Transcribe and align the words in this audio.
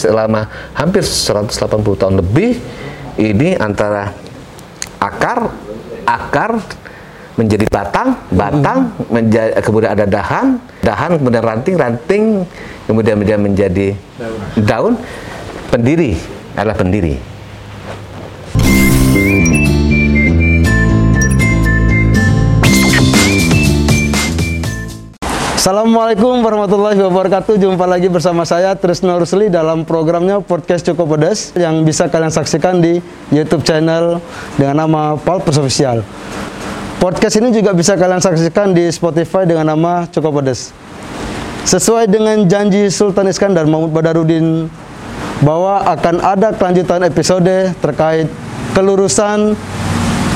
selama 0.00 0.48
hampir 0.72 1.04
180 1.04 1.52
tahun 2.00 2.14
lebih 2.24 2.56
ini 3.20 3.60
antara 3.60 4.16
akar 4.96 5.52
akar 6.08 6.56
menjadi 7.38 7.64
batang, 7.72 8.16
batang 8.28 8.92
menja- 9.08 9.56
kemudian 9.64 9.96
ada 9.96 10.04
dahan, 10.04 10.60
dahan 10.84 11.16
kemudian 11.16 11.40
ranting, 11.40 11.76
ranting 11.78 12.24
kemudian 12.84 13.16
menjadi, 13.16 13.40
menjadi 13.40 13.88
daun. 14.60 15.00
Pendiri 15.70 16.18
adalah 16.58 16.74
pendiri. 16.74 17.16
Assalamualaikum 25.60 26.40
warahmatullahi 26.40 26.96
wabarakatuh. 27.04 27.60
Jumpa 27.60 27.84
lagi 27.84 28.08
bersama 28.08 28.48
saya 28.48 28.72
Trisno 28.72 29.12
Rusli 29.20 29.52
dalam 29.52 29.84
programnya 29.84 30.40
Podcast 30.40 30.88
Cukup 30.88 31.12
Pedas 31.12 31.52
yang 31.52 31.84
bisa 31.84 32.08
kalian 32.08 32.32
saksikan 32.32 32.80
di 32.80 32.96
YouTube 33.28 33.60
channel 33.60 34.24
dengan 34.56 34.88
nama 34.88 35.20
Pulp 35.20 35.44
Official. 35.52 36.00
Podcast 36.96 37.44
ini 37.44 37.52
juga 37.52 37.76
bisa 37.76 37.92
kalian 37.92 38.24
saksikan 38.24 38.72
di 38.72 38.88
Spotify 38.88 39.44
dengan 39.44 39.76
nama 39.76 40.08
Cukup 40.08 40.40
Pedas. 40.40 40.72
Sesuai 41.68 42.08
dengan 42.08 42.40
janji 42.48 42.88
Sultan 42.88 43.28
Iskandar 43.28 43.68
Mahmud 43.68 43.92
Badarudin 43.92 44.64
bahwa 45.44 45.84
akan 45.92 46.24
ada 46.24 46.56
kelanjutan 46.56 47.04
episode 47.04 47.76
terkait 47.84 48.32
kelurusan 48.72 49.52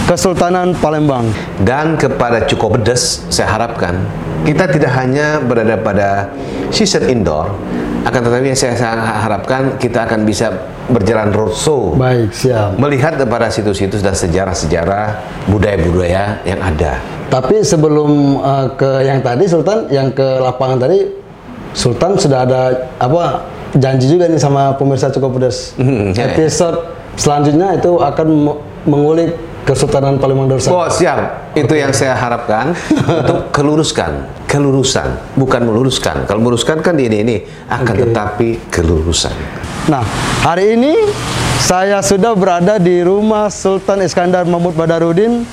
Kesultanan 0.05 0.77
Palembang. 0.85 1.33
Dan 1.65 1.97
kepada 1.97 2.45
Cukup 2.45 2.77
Pedes, 2.77 3.25
saya 3.33 3.49
harapkan 3.57 4.05
kita 4.45 4.65
tidak 4.69 4.93
hanya 4.95 5.41
berada 5.41 5.77
pada 5.81 6.29
season 6.69 7.09
indoor, 7.09 7.49
akan 8.05 8.21
tetapi 8.21 8.53
yang 8.53 8.59
saya 8.59 8.77
saya 8.77 9.01
harapkan 9.01 9.81
kita 9.81 10.05
akan 10.05 10.29
bisa 10.29 10.53
berjalan 10.93 11.33
roadshow, 11.33 11.97
Baik, 11.97 12.29
siap. 12.37 12.77
melihat 12.77 13.17
kepada 13.17 13.49
situs-situs 13.49 14.05
dan 14.05 14.13
sejarah-sejarah 14.13 15.17
budaya-budaya 15.49 16.45
yang 16.45 16.61
ada. 16.61 17.01
Tapi 17.33 17.65
sebelum 17.65 18.39
uh, 18.39 18.69
ke 18.77 19.09
yang 19.09 19.25
tadi 19.25 19.49
Sultan, 19.49 19.89
yang 19.89 20.13
ke 20.13 20.39
lapangan 20.45 20.85
tadi 20.85 21.09
Sultan 21.73 22.15
sudah 22.21 22.45
ada 22.47 22.63
apa 23.01 23.49
janji 23.75 24.07
juga 24.07 24.31
nih 24.31 24.39
sama 24.39 24.77
pemirsa 24.77 25.11
cukup 25.11 25.41
pedas. 25.41 25.73
Hmm, 25.81 26.13
ya. 26.15 26.31
Episode 26.31 26.85
selanjutnya 27.19 27.81
itu 27.81 27.99
akan 27.99 28.29
me- 28.29 28.61
mengulik 28.85 29.35
Kesultanan 29.65 30.21
Palembang 30.21 30.53
Darussalam. 30.53 30.77
Oh 30.77 30.89
siap, 30.93 31.51
itu 31.57 31.73
yang 31.73 31.89
saya 31.97 32.13
harapkan 32.13 32.77
untuk 33.25 33.49
keluruskan, 33.49 34.29
kelurusan, 34.45 35.35
bukan 35.41 35.65
meluruskan. 35.65 36.29
Kalau 36.29 36.41
meluruskan 36.45 36.85
kan 36.85 36.93
di 36.95 37.09
ini 37.09 37.25
ini, 37.25 37.37
akan 37.73 37.95
Oke. 37.97 38.03
tetapi 38.05 38.49
kelurusan. 38.69 39.33
Nah, 39.89 40.05
hari 40.45 40.77
ini 40.77 40.93
saya 41.65 42.05
sudah 42.05 42.37
berada 42.37 42.77
di 42.77 43.01
rumah 43.01 43.49
Sultan 43.49 44.05
Iskandar 44.05 44.45
Mahmud 44.45 44.77
Badarudin 44.77 45.49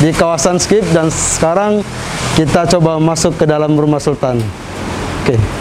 di 0.00 0.10
kawasan 0.16 0.56
Skip 0.56 0.88
dan 0.96 1.12
sekarang 1.12 1.84
kita 2.32 2.64
coba 2.64 2.96
masuk 2.96 3.36
ke 3.36 3.44
dalam 3.44 3.76
rumah 3.76 4.00
Sultan. 4.00 4.40
Oke. 5.20 5.36
Ya. 5.36 5.59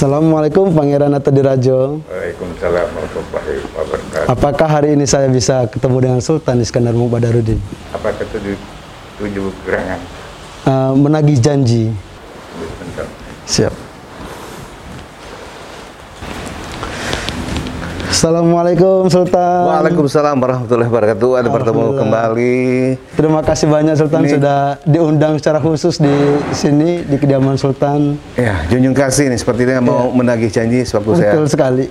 Assalamualaikum 0.00 0.72
Pangeran 0.72 1.12
Atadirajo. 1.12 2.00
Waalaikumsalam 2.08 2.88
warahmatullahi 2.88 3.56
wabarakatuh. 3.76 4.32
Apakah 4.32 4.68
hari 4.80 4.96
ini 4.96 5.04
saya 5.04 5.28
bisa 5.28 5.68
ketemu 5.68 5.96
dengan 6.00 6.20
Sultan 6.24 6.56
Iskandar 6.64 6.96
Mahmud 6.96 7.12
Badarudin? 7.12 7.60
Apakah 7.92 8.24
tujuh, 8.32 8.56
tujuh 9.20 9.52
gerangan? 9.68 10.00
Uh, 10.64 10.96
menagih 10.96 11.36
janji. 11.36 11.92
Bentar. 12.80 13.04
Siap. 13.44 13.89
Assalamualaikum 18.20 19.08
Sultan. 19.08 19.64
Waalaikumsalam 19.64 20.36
warahmatullahi 20.36 20.92
wabarakatuh. 20.92 21.40
Ada 21.40 21.48
bertemu 21.48 21.86
kembali. 22.04 22.60
Terima 23.16 23.40
kasih 23.40 23.64
banyak 23.64 23.96
Sultan 23.96 24.28
Ini- 24.28 24.32
sudah 24.36 24.60
diundang 24.84 25.40
secara 25.40 25.56
khusus 25.56 25.96
di 25.96 26.12
sini 26.52 27.00
di 27.00 27.16
kediaman 27.16 27.56
Sultan. 27.56 28.20
Ya, 28.36 28.60
junjung 28.68 28.92
kasih 28.92 29.32
nih 29.32 29.40
sepertinya 29.40 29.80
mau 29.80 30.12
menagih 30.12 30.52
janji 30.52 30.84
sewaktu 30.84 31.16
saya 31.16 31.32
Betul 31.32 31.48
sekali. 31.48 31.88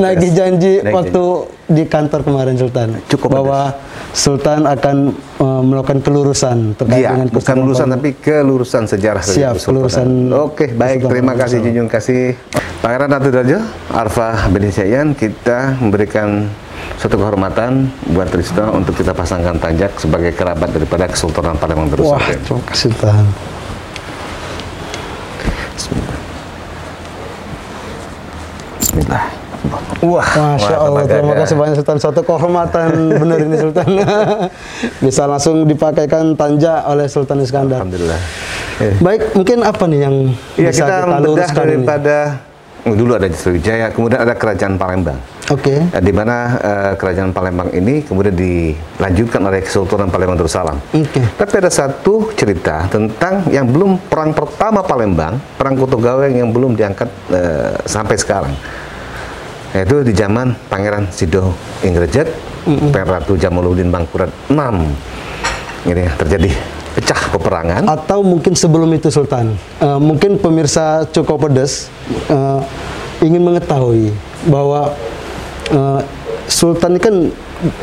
Nagih 0.00 0.32
janji 0.32 0.80
waktu 0.80 1.24
di 1.68 1.84
kantor 1.84 2.24
kemarin 2.24 2.56
Sultan 2.56 2.96
Cukup 3.04 3.28
bahwa 3.44 3.76
Sultan 4.14 4.62
akan 4.62 5.10
uh, 5.42 5.58
melakukan 5.58 5.98
kelurusan 5.98 6.78
terkait 6.78 7.02
Iya, 7.02 7.10
dengan 7.12 7.28
bukan 7.28 7.54
lulusan 7.58 7.82
Palembang. 7.84 7.98
tapi 7.98 8.08
kelurusan 8.16 8.82
sejarah 8.86 9.20
Siap, 9.20 9.54
kelurusan 9.58 10.06
Oke, 10.32 10.70
baik. 10.70 11.02
Kesultanan 11.02 11.10
Terima 11.10 11.32
kasih 11.34 11.58
junjung 11.60 11.88
kasih. 11.90 12.38
Pangeran 12.78 13.10
Ratu 13.10 13.28
Darjo, 13.28 13.58
Arfa 13.90 14.46
bin 14.48 14.62
Hysyan, 14.62 15.12
kita 15.12 15.74
memberikan 15.76 16.46
suatu 16.94 17.16
kehormatan 17.16 17.90
buat 18.08 18.30
Trisno 18.30 18.70
untuk 18.70 18.94
kita 18.94 19.10
pasangkan 19.10 19.58
tanjak 19.58 19.98
sebagai 19.98 20.30
kerabat 20.30 20.70
daripada 20.70 21.10
Kesultanan 21.10 21.58
Palembang 21.58 21.90
Wah, 21.90 22.14
Darussalam. 22.14 22.38
terima 22.38 22.62
kasih 22.62 22.90
Sultan. 22.92 23.24
Bismillah. 25.74 26.18
Bismillah. 28.78 29.43
Wah, 30.04 30.28
Masya 30.56 30.76
Allah, 30.76 31.02
terima 31.08 31.32
ya. 31.32 31.38
kasih 31.44 31.56
banyak 31.56 31.74
Sultan. 31.80 31.96
Suatu 31.96 32.20
kehormatan 32.20 32.88
benar 33.20 33.38
ini 33.40 33.56
Sultan. 33.56 33.88
Bisa 35.00 35.24
langsung 35.24 35.64
dipakaikan 35.64 36.36
tanja 36.36 36.84
oleh 36.84 37.08
Sultan 37.08 37.40
Iskandar. 37.40 37.80
Alhamdulillah. 37.80 38.20
Eh. 38.84 38.94
Baik, 39.00 39.32
mungkin 39.32 39.64
apa 39.64 39.84
nih 39.88 40.00
yang 40.04 40.16
Iya, 40.60 40.70
bisa 40.74 40.84
kita 40.84 40.96
kita, 41.06 41.18
luruskan 41.24 41.54
ini? 41.54 41.70
daripada 41.72 42.16
dulu 42.84 43.12
ada 43.16 43.26
Sriwijaya, 43.32 43.86
kemudian 43.96 44.20
ada 44.20 44.34
Kerajaan 44.36 44.76
Palembang. 44.76 45.16
Oke. 45.52 45.76
Eh, 45.76 46.02
di 46.04 46.12
mana 46.12 46.56
eh, 46.56 46.92
kerajaan 46.96 47.32
Palembang 47.36 47.68
ini 47.76 48.00
kemudian 48.00 48.32
dilanjutkan 48.32 49.44
oleh 49.44 49.60
Kesultanan 49.60 50.08
Palembang 50.08 50.40
Darussalam. 50.40 50.80
Oke. 50.92 51.20
Tapi 51.20 51.54
ada 51.60 51.68
satu 51.68 52.32
cerita 52.32 52.88
tentang 52.88 53.44
yang 53.52 53.68
belum 53.68 54.08
perang 54.08 54.32
pertama 54.32 54.80
Palembang, 54.80 55.36
perang 55.60 55.76
Gaweng 55.76 56.32
yang 56.32 56.48
belum 56.48 56.76
diangkat 56.76 57.08
eh, 57.32 57.76
sampai 57.84 58.16
sekarang. 58.16 58.56
Yaitu 59.74 60.06
di 60.06 60.14
zaman 60.14 60.54
Pangeran 60.70 61.10
Sido 61.10 61.50
Inggrijet, 61.82 62.30
Pangeran 62.62 63.10
Ratu 63.18 63.34
Jamaluddin 63.34 63.90
Mangkurat 63.90 64.30
VI. 64.46 64.94
Ini 65.84 66.14
terjadi 66.16 66.48
pecah 66.94 67.20
peperangan. 67.34 67.82
Atau 67.90 68.22
mungkin 68.22 68.54
sebelum 68.54 68.88
itu 68.94 69.10
Sultan, 69.10 69.58
eh, 69.82 69.98
mungkin 69.98 70.38
pemirsa 70.38 71.04
Cukup 71.10 71.50
Pedes 71.50 71.90
eh, 72.30 72.60
ingin 73.26 73.42
mengetahui 73.42 74.14
bahwa 74.46 74.94
eh, 75.74 76.00
Sultan 76.46 76.96
ini 76.96 77.00
kan 77.02 77.14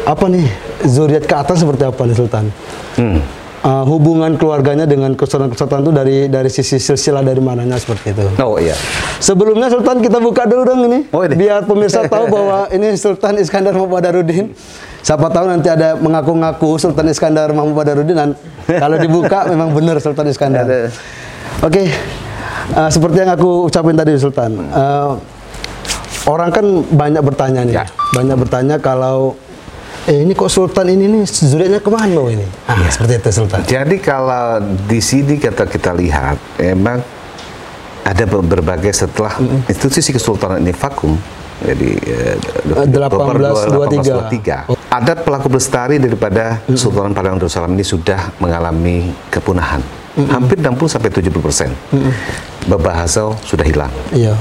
apa 0.07 0.25
nih 0.31 0.47
zuriat 0.87 1.27
ke 1.27 1.35
atas 1.35 1.59
seperti 1.59 1.83
apa 1.83 2.01
nih 2.07 2.15
Sultan? 2.15 2.45
Hmm. 2.95 3.19
Eh, 3.61 3.83
hubungan 3.85 4.41
keluarganya 4.41 4.89
dengan 4.89 5.13
kesultanan-kesultanan 5.13 5.85
itu 5.85 5.93
dari 5.93 6.17
dari 6.25 6.49
sisi 6.49 6.81
silsilah 6.81 7.21
dari 7.21 7.37
mananya 7.37 7.77
seperti 7.77 8.09
itu. 8.09 8.25
Oh 8.41 8.57
iya. 8.57 8.73
Sebelumnya 9.21 9.69
Sultan 9.69 10.01
kita 10.01 10.17
buka 10.17 10.49
dulu 10.49 10.65
dong 10.65 10.81
ini, 10.89 11.05
Oh, 11.13 11.21
ini. 11.21 11.37
biar 11.37 11.69
pemirsa 11.69 12.09
tahu 12.09 12.25
bahwa 12.33 12.65
ini 12.73 12.97
Sultan 12.97 13.37
Iskandar 13.37 13.77
Mahmud 13.77 13.93
Badarudin. 13.93 14.49
Siapa 15.01 15.29
tahu 15.29 15.45
nanti 15.45 15.69
ada 15.69 15.93
mengaku-ngaku 15.93 16.81
Sultan 16.81 17.13
Iskandar 17.13 17.53
Mahmud 17.53 17.77
Badarudin 17.77 18.17
dan 18.17 18.29
kalau 18.65 18.97
dibuka 18.97 19.45
memang 19.53 19.77
benar 19.77 20.01
Sultan 20.01 20.25
Iskandar. 20.25 20.65
Oke, 21.61 21.85
eh, 21.85 22.89
seperti 22.89 23.21
yang 23.21 23.29
aku 23.29 23.69
ucapin 23.69 23.93
tadi 23.93 24.17
Sultan, 24.17 24.57
eh, 24.57 25.11
orang 26.25 26.49
kan 26.49 26.65
banyak 26.81 27.21
bertanya 27.21 27.61
nih, 27.61 27.75
Ya. 27.77 27.85
banyak 28.09 28.41
bertanya 28.41 28.81
kalau 28.81 29.37
eh 30.03 30.17
ini 30.17 30.33
kok 30.33 30.47
Sultan 30.47 30.89
ini 30.89 31.05
nih 31.05 31.23
zuriatnya 31.23 31.77
ke 31.77 31.89
mana 31.89 32.21
ini? 32.27 32.45
Ah, 32.65 32.81
seperti 32.85 33.19
itu 33.19 33.29
Sultan. 33.35 33.61
Jadi 33.61 33.97
kalau 33.97 34.57
di 34.83 34.97
sini 34.97 35.37
kita 35.37 35.65
kita 35.65 35.93
lihat 35.93 36.37
emang 36.57 37.01
ada 38.01 38.23
ber- 38.25 38.41
berbagai 38.41 38.89
setelah 38.91 39.37
institusi 39.67 40.09
kesultanan 40.09 40.57
ini 40.57 40.71
vakum. 40.71 41.13
Jadi 41.61 41.93
eh, 42.01 42.33
Eh, 42.73 42.89
1823. 42.89 44.65
1823. 44.65 44.89
Ada 44.89 45.13
pelaku 45.15 45.47
pelestari 45.47 45.95
daripada 45.95 46.57
Kesultanan 46.65 47.13
Palembang 47.13 47.37
Darussalam 47.39 47.71
ini 47.71 47.85
sudah 47.85 48.33
mengalami 48.37 49.13
kepunahan. 49.29 49.79
Hampir 50.27 50.57
60 50.57 50.89
sampai 50.89 51.07
70 51.07 51.31
persen. 51.39 51.69
Berbahasa 52.65 53.31
sudah 53.41 53.63
hilang. 53.63 53.93
Iya. 54.11 54.33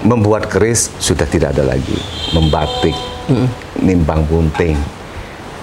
Membuat 0.00 0.48
keris 0.48 0.88
sudah 0.96 1.26
tidak 1.26 1.52
ada 1.52 1.66
lagi. 1.66 1.98
Membatik, 2.32 2.94
nimbang 3.76 4.24
bunting. 4.24 4.78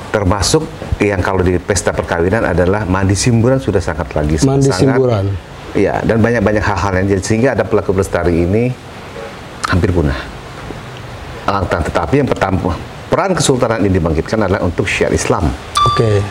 Termasuk 0.07 0.63
yang 1.03 1.19
kalau 1.21 1.43
di 1.43 1.59
pesta 1.59 1.91
perkawinan 1.93 2.47
adalah 2.47 2.87
mandi 2.87 3.13
simburan 3.13 3.59
sudah 3.59 3.83
sangat 3.83 4.11
lagi 4.15 4.39
Mandi 4.47 4.71
sangat- 4.71 4.97
simburan. 4.97 5.25
Iya, 5.77 6.01
dan 6.01 6.23
banyak-banyak 6.23 6.63
hal-hal 6.63 6.93
yang 7.03 7.07
jadi 7.11 7.21
sehingga 7.21 7.49
ada 7.53 7.61
pelaku 7.67 7.93
pelestari 7.93 8.47
ini 8.47 8.71
hampir 9.67 9.91
punah. 9.93 10.17
Ah, 11.45 11.61
tetapi 11.63 12.23
yang 12.23 12.29
pertama 12.29 12.73
peran 13.11 13.35
kesultanan 13.35 13.83
ini 13.83 13.99
dibangkitkan 13.99 14.41
adalah 14.47 14.63
untuk 14.63 14.87
syiar 14.87 15.13
Islam. 15.13 15.47
Oke. 15.93 16.23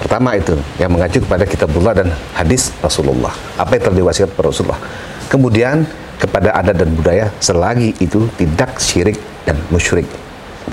Pertama 0.00 0.32
itu 0.36 0.56
yang 0.80 0.90
mengacu 0.90 1.20
kepada 1.20 1.44
kitabullah 1.44 1.92
dan 1.92 2.08
hadis 2.32 2.72
Rasulullah. 2.80 3.32
Apa 3.56 3.76
yang 3.76 3.84
kepada 3.88 4.48
Rasulullah. 4.48 4.80
Kemudian 5.28 5.84
kepada 6.20 6.52
adat 6.56 6.76
dan 6.76 6.90
budaya 6.92 7.26
selagi 7.40 7.96
itu 8.00 8.28
tidak 8.36 8.76
syirik 8.80 9.16
dan 9.48 9.56
musyrik. 9.72 10.08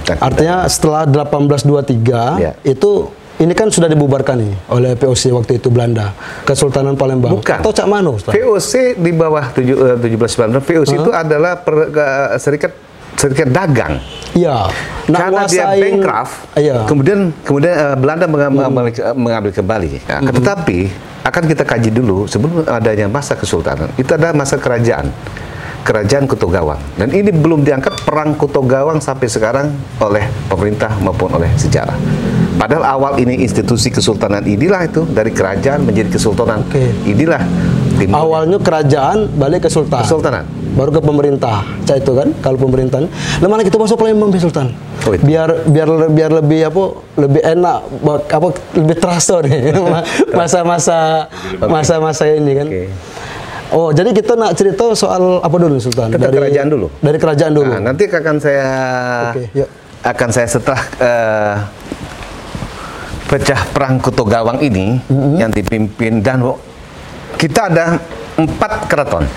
Dan 0.03 0.15
Artinya 0.19 0.55
setelah 0.65 1.03
1823 1.05 2.37
Ya. 2.37 2.51
itu 2.61 3.09
ini 3.37 3.53
kan 3.53 3.69
sudah 3.69 3.85
dibubarkan 3.85 4.41
nih 4.41 4.53
oleh 4.67 4.91
POC 4.93 5.29
waktu 5.29 5.57
itu 5.57 5.69
Belanda, 5.69 6.09
Kesultanan 6.41 6.97
Palembang. 6.97 7.37
Bukan. 7.37 7.61
Atau 7.61 7.69
Cak 7.69 7.85
Mano, 7.85 8.17
Ustaz? 8.17 8.33
VOC 8.33 8.97
di 8.97 9.11
bawah 9.11 9.53
tujuh- 9.53 9.77
eh, 9.77 9.95
17 9.95 10.57
VOC 10.59 10.91
itu 10.95 11.11
adalah 11.11 11.53
per- 11.55 11.89
ke- 11.89 12.09
serikat 12.37 12.71
serikat 13.13 13.49
dagang. 13.49 13.97
Iya. 14.33 14.69
Nak 15.07 15.19
Karena 15.19 15.41
dia 15.45 15.65
bankrupt, 15.71 16.33
Iya. 16.53 16.75
kemudian 16.85 17.19
kemudian 17.41 17.73
eh, 17.73 17.95
Belanda 17.95 18.25
menga- 18.25 18.49
mengambil, 18.49 18.83
mengambil 19.15 19.51
kembali. 19.51 19.89
Nah, 20.03 20.31
Tetapi 20.31 20.79
akan 21.23 21.43
kita 21.45 21.61
kaji 21.61 21.89
dulu 21.89 22.25
sebelum 22.25 22.63
adanya 22.63 23.05
masa 23.05 23.33
kesultanan. 23.33 23.89
Itu 23.95 24.13
ada 24.13 24.33
masa 24.33 24.55
kerajaan. 24.55 25.09
Kerajaan 25.87 26.27
Kuto 26.27 26.51
Gawang. 26.51 26.83
Dan 26.99 27.15
ini 27.15 27.31
belum 27.31 27.63
diangkat 27.63 28.03
perang 28.03 28.35
Kuto 28.35 28.59
Gawang 28.59 28.99
sampai 28.99 29.31
sekarang 29.31 29.71
oleh 30.03 30.27
pemerintah 30.51 30.91
maupun 30.99 31.31
oleh 31.31 31.47
sejarah. 31.55 31.95
Padahal 32.59 32.83
awal 32.83 33.13
ini 33.23 33.39
institusi 33.39 33.87
kesultanan 33.87 34.43
inilah 34.43 34.83
itu 34.83 35.07
dari 35.07 35.31
kerajaan 35.31 35.87
menjadi 35.87 36.19
kesultanan. 36.19 36.67
Oke. 36.67 36.91
Inilah 37.07 37.39
timbulnya 37.95 38.19
Awalnya 38.19 38.57
kerajaan 38.59 39.31
balik 39.39 39.63
ke 39.63 39.69
sultan. 39.71 40.03
kesultanan. 40.03 40.43
Baru 40.75 40.91
ke 40.91 40.99
pemerintah. 40.99 41.63
Cak 41.87 42.03
itu 42.03 42.11
kan 42.11 42.35
kalau 42.43 42.59
pemerintahan. 42.59 43.07
Lah 43.39 43.47
mana 43.47 43.63
kita 43.63 43.79
masuk 43.79 43.95
Palembang 43.95 44.27
Bi 44.27 44.43
Sultan? 44.43 44.75
Oh, 45.07 45.15
itu. 45.15 45.23
biar 45.23 45.71
biar 45.71 45.87
biar 46.11 46.31
lebih 46.35 46.67
apa? 46.67 46.83
Lebih 47.15 47.41
enak 47.47 47.77
apa 48.27 48.47
lebih 48.75 48.95
terasa 48.99 49.39
nih 49.39 49.71
masa-masa 50.37 51.31
masa-masa 51.63 52.27
ini 52.27 52.51
kan. 52.59 52.67
Oke. 52.67 52.91
Oh, 53.67 53.91
jadi 53.91 54.15
kita 54.15 54.33
nak 54.33 54.55
cerita 54.55 54.95
soal 54.95 55.43
apa 55.43 55.55
dulu 55.55 55.75
Sultan? 55.75 56.07
Kita 56.07 56.31
kerajaan 56.31 56.67
dulu. 56.67 56.87
Dari 56.97 57.17
kerajaan 57.17 57.51
dulu. 57.51 57.73
Nah, 57.75 57.91
nanti 57.91 58.07
akan 58.07 58.35
saya 58.39 58.67
Oke, 59.35 59.43
yuk. 59.51 59.67
akan 60.01 60.29
saya 60.31 60.47
setelah 60.47 60.81
eh, 60.97 61.55
pecah 63.27 63.61
perang 63.69 63.99
Kuto 63.99 64.23
Gawang 64.23 64.63
ini 64.63 65.03
Mm-hmm. 65.03 65.33
yang 65.35 65.51
dipimpin 65.51 66.23
dan 66.23 66.39
kita 67.35 67.67
ada 67.67 67.99
empat 68.35 68.87
keraton. 68.87 69.27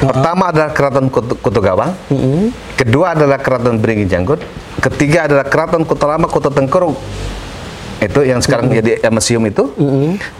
Pertama 0.00 0.48
adalah 0.48 0.72
keraton 0.72 1.06
Kuto, 1.12 1.36
Kuto 1.36 1.60
Gawang, 1.60 1.92
Mm-hmm. 2.08 2.44
kedua 2.80 3.12
adalah 3.12 3.36
keraton 3.36 3.76
Beringin 3.76 4.08
Janggut, 4.08 4.40
ketiga 4.80 5.28
adalah 5.28 5.44
keraton 5.44 5.84
Kuto 5.84 6.08
Lama 6.08 6.24
Kuto 6.24 6.48
Tengkoru. 6.48 6.96
Itu 8.04 8.20
yang 8.24 8.40
sekarang 8.44 8.66
Mm-hmm. 8.68 8.80
jadi 8.80 8.92
eh, 9.04 9.12
museum 9.12 9.42
itu. 9.44 9.64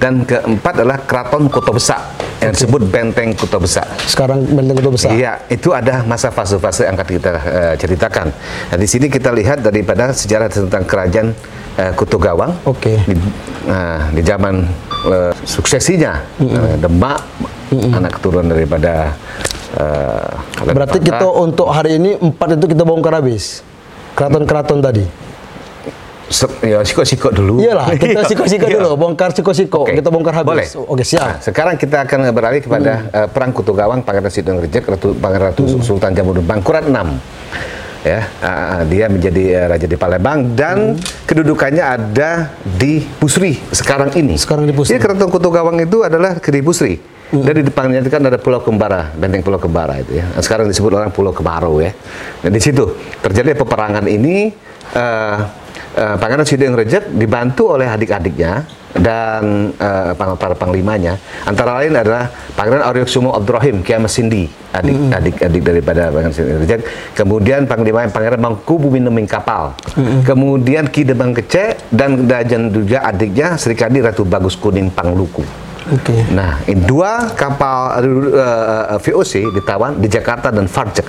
Dan 0.00 0.24
keempat 0.24 0.72
adalah 0.80 0.98
keraton 1.04 1.48
Kuto 1.48 1.72
Besak 1.76 2.00
yang 2.44 2.52
disebut 2.52 2.82
Benteng 2.92 3.32
Kuto 3.32 3.56
Besak. 3.56 3.86
Sekarang 4.04 4.44
benteng 4.44 4.76
itu 4.76 4.90
besar. 4.92 5.10
Iya, 5.16 5.32
itu 5.48 5.72
ada 5.72 6.04
masa 6.04 6.28
fase-fase 6.28 6.84
yang 6.84 6.96
akan 6.96 7.08
kita 7.08 7.30
eh, 7.40 7.74
ceritakan. 7.80 8.26
Nah, 8.72 8.76
di 8.76 8.88
sini 8.88 9.08
kita 9.08 9.32
lihat 9.32 9.64
daripada 9.64 10.12
sejarah 10.12 10.52
tentang 10.52 10.84
kerajaan 10.84 11.32
eh, 11.80 11.92
Kuto 11.96 12.20
Gawang. 12.20 12.52
Oke. 12.68 13.00
Di, 13.04 13.14
nah, 13.64 14.12
di 14.12 14.20
zaman 14.20 14.64
eh, 15.08 15.32
suksesinya 15.44 16.12
eh, 16.40 16.76
Demak, 16.76 17.20
anak 17.72 18.20
keturunan 18.20 18.52
daripada 18.52 19.16
eh, 19.78 20.68
Berarti 20.68 20.98
kita 21.00 21.26
untuk 21.28 21.72
hari 21.72 21.96
ini 21.96 22.20
empat 22.20 22.60
itu 22.60 22.66
kita 22.76 22.84
bongkar 22.84 23.20
habis. 23.20 23.64
Keraton-keraton 24.14 24.78
tadi. 24.78 25.04
Ya 26.62 26.80
sikok-sikok 26.80 27.32
dulu. 27.32 27.60
Iyalah, 27.60 27.92
kita 27.94 28.24
siko-siko 28.30 28.64
Iya. 28.64 28.80
dulu, 28.80 28.96
bongkar 28.96 29.30
siko-siko, 29.30 29.84
Oke. 29.84 29.92
kita 29.94 30.08
bongkar 30.08 30.32
habis. 30.34 30.48
Boleh. 30.48 30.66
Oke, 30.88 31.04
Nah, 31.04 31.06
siap. 31.06 31.28
Hmm. 31.28 31.42
sekarang 31.42 31.74
kita 31.76 31.96
akan 32.02 32.18
beralih 32.32 32.60
kepada 32.60 32.92
eh, 33.06 33.28
perang 33.28 33.52
Kutu 33.52 33.70
Gawang, 33.70 34.00
Pangeran 34.00 34.32
Sidong 34.32 34.58
Rejek, 34.58 34.82
Ratu 34.82 35.12
Pangeran 35.12 35.52
Ratu 35.52 35.68
Hmm. 35.68 35.84
Sultan 35.84 36.10
Jamudin 36.10 36.42
Bangkurat 36.42 36.80
6. 36.82 37.20
Ya, 38.04 38.20
ah, 38.38 38.84
dia 38.84 39.08
menjadi 39.08 39.44
eh, 39.54 39.66
raja 39.66 39.84
di 39.84 39.96
Palembang 39.96 40.52
dan 40.52 40.92
Hmm. 40.92 41.00
kedudukannya 41.24 41.80
ada 41.80 42.52
di 42.62 43.00
Pusri 43.00 43.56
sekarang 43.70 44.12
ini. 44.14 44.36
Sekarang 44.36 44.64
di 44.64 44.72
Pusri. 44.72 44.92
Jadi 44.92 45.00
keraton 45.00 45.28
Kutu 45.28 45.48
Gawang 45.48 45.76
itu 45.78 46.00
adalah 46.00 46.36
di 46.36 46.60
Pusri. 46.60 46.96
Hmm. 47.26 47.40
Dan 47.40 47.52
di 47.54 47.64
depannya 47.64 47.98
itu 47.98 48.08
kan 48.08 48.20
ada 48.20 48.36
Pulau 48.36 48.60
Kembara, 48.60 49.08
benteng 49.10 49.40
Pulau 49.40 49.56
Kembara 49.56 49.96
itu 49.98 50.14
ya. 50.14 50.24
Nah, 50.26 50.38
Sekarang 50.38 50.68
disebut 50.68 50.92
orang 50.92 51.08
Pulau 51.10 51.32
Kemarau 51.32 51.80
ya. 51.80 51.92
Dan 52.40 52.50
di 52.50 52.60
situ 52.60 52.84
terjadi 53.20 53.52
peperangan 53.54 54.04
ini 54.04 54.52
eh, 54.92 55.36
eh, 55.94 56.16
Pangeran 56.18 56.44
Sideng 56.44 56.74
Rejek 56.74 57.10
dibantu 57.10 57.74
oleh 57.74 57.86
adik-adiknya 57.86 58.66
dan 58.94 59.74
pang- 60.14 60.38
para 60.38 60.54
panglimanya. 60.54 61.18
Antara 61.42 61.82
lain 61.82 61.98
adalah 61.98 62.30
Pangeran 62.54 62.78
Aryo 62.86 63.02
Sumo 63.10 63.34
Abdurrahim 63.34 63.82
Kiamat 63.82 64.06
Sindi, 64.06 64.46
adik 64.70 65.10
adik 65.10 65.36
adik 65.42 65.62
daripada 65.66 66.14
Pangeran 66.14 66.30
Sideng 66.30 66.62
Rejek. 66.62 66.80
Kemudian 67.10 67.66
panglima 67.66 68.06
Pangeran 68.06 68.38
Mangkubu 68.38 68.94
Mineming 68.94 69.26
Kapal. 69.26 69.74
Kemudian 70.22 70.86
Ki 70.86 71.02
Demang 71.02 71.34
Kece 71.34 71.74
dan 71.90 72.30
dan 72.30 72.70
juga 72.70 73.02
adiknya 73.02 73.58
Sri 73.58 73.74
Kadi 73.74 73.98
Ratu 73.98 74.22
Bagus 74.22 74.54
Kuning 74.54 74.94
Pangluku. 74.94 75.42
Oke. 75.90 76.16
Nah, 76.32 76.62
dua 76.86 77.34
kapal 77.34 77.98
eh, 78.30 78.94
VOC 78.96 79.52
ditawan 79.52 79.98
di 79.98 80.06
Jakarta 80.06 80.54
dan 80.54 80.70
Varjek. 80.70 81.04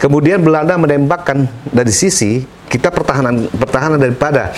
Kemudian 0.00 0.40
Belanda 0.40 0.80
menembakkan 0.80 1.44
dari 1.68 1.92
sisi 1.92 2.40
kita 2.70 2.88
pertahanan 2.94 3.50
pertahanan 3.50 3.98
daripada 3.98 4.54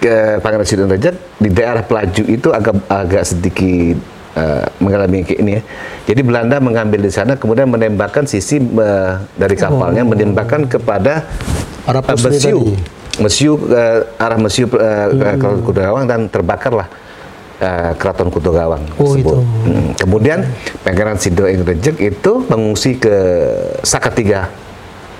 ke 0.00 0.40
Pangeran 0.40 0.64
Sidon 0.64 0.88
di 1.36 1.50
daerah 1.52 1.84
Pelaju 1.84 2.22
itu 2.24 2.48
agak 2.48 2.80
agak 2.88 3.22
sedikit 3.28 4.00
eh, 4.38 4.64
mengalami 4.80 5.26
ini 5.28 5.60
ya. 5.60 5.62
Jadi 6.08 6.20
Belanda 6.24 6.56
mengambil 6.62 7.04
di 7.04 7.12
sana 7.12 7.36
kemudian 7.36 7.68
menembakkan 7.68 8.24
sisi 8.24 8.56
eh, 8.56 9.12
dari 9.36 9.54
kapalnya 9.58 10.06
menembakkan 10.06 10.64
kepada 10.64 11.28
Arah 11.84 12.00
Pusri 12.00 12.40
Mesiu. 12.40 12.60
Mesiu 13.20 13.52
eh, 13.68 14.00
arah 14.16 14.38
Mesiu 14.40 14.70
ke 14.70 14.80
Keraton 15.20 15.60
Kuto 15.60 15.80
Gawang 15.82 16.06
dan 16.08 16.30
terbakarlah 16.30 16.88
eh, 17.60 17.92
Keraton 18.00 18.30
Kuto 18.32 18.54
Gawang 18.54 18.86
Oh, 18.96 19.12
tersebut. 19.12 19.20
itu. 19.20 19.36
Hmm, 19.68 19.88
Kemudian 19.98 20.38
Pangeran 20.86 21.18
Sido 21.20 21.44
Ing 21.50 21.66
Rejek 21.66 21.98
itu 21.98 22.32
mengungsi 22.48 22.96
ke 22.96 23.12
Sakatiga 23.82 24.48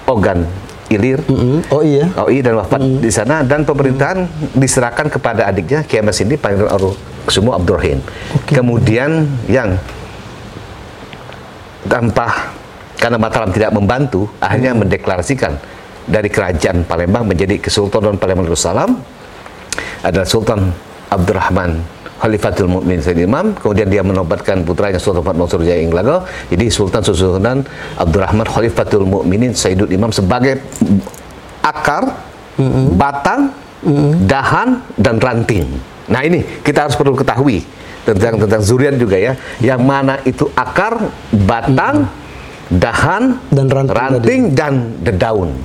Ogan 0.06 0.46
Ilir. 0.90 1.22
Mm-mm. 1.22 1.70
Oh 1.70 1.86
iya. 1.86 2.10
OI 2.18 2.42
dan 2.42 2.58
wafat 2.58 2.82
di 2.82 3.14
sana 3.14 3.46
dan 3.46 3.62
pemerintahan 3.62 4.26
diserahkan 4.58 5.06
kepada 5.06 5.46
adiknya 5.46 5.86
Kiai 5.86 6.02
Mas 6.02 6.18
Indi 6.18 6.34
Pangeran 6.34 6.66
Aru 6.66 6.98
Kusumo 7.22 7.54
Abdurrahim. 7.54 8.02
Kemudian 8.50 9.22
yang 9.46 9.78
tanpa 11.86 12.50
karena 12.98 13.16
Mataram 13.16 13.48
tidak 13.54 13.72
membantu, 13.72 14.28
akhirnya 14.42 14.76
mendeklarasikan 14.76 15.56
dari 16.04 16.26
kerajaan 16.28 16.84
Palembang 16.84 17.24
menjadi 17.24 17.56
Kesultanan 17.62 18.18
Palembang 18.18 18.50
Darussalam 18.50 18.98
adalah 20.02 20.26
Sultan 20.26 20.74
Abdurrahman 21.08 21.99
Khalifatul 22.20 22.68
Mukmin 22.68 23.00
Sayyid 23.00 23.24
Imam. 23.24 23.56
Kemudian 23.56 23.88
dia 23.88 24.04
menobatkan 24.04 24.62
putranya 24.62 25.00
Sultan 25.00 25.24
Muhammad 25.24 25.48
Mansur 25.48 25.64
Jaya 25.64 25.80
Inglago 25.80 26.28
jadi 26.52 26.68
Sultan 26.68 27.00
Susunan 27.00 27.64
Abdurrahman 27.96 28.44
Khalifatul 28.44 29.08
Mukminin 29.08 29.56
Sayyidul 29.56 29.88
Imam 29.88 30.12
sebagai 30.12 30.60
akar 31.64 32.04
batang 32.94 33.56
dahan 34.28 34.84
dan 35.00 35.16
ranting. 35.16 35.64
Nah 36.12 36.20
ini 36.20 36.44
kita 36.60 36.84
harus 36.84 36.98
perlu 36.98 37.16
ketahui 37.16 37.64
tentang 38.04 38.36
tentang 38.36 38.60
zuriat 38.60 38.94
juga 39.00 39.16
ya. 39.16 39.32
Yang 39.64 39.80
mana 39.80 40.14
itu 40.28 40.44
akar 40.52 41.00
batang 41.32 42.08
dahan 42.70 43.42
Dan 43.50 43.66
ranting 43.66 44.54
dan 44.54 44.94
dedaun. 45.02 45.56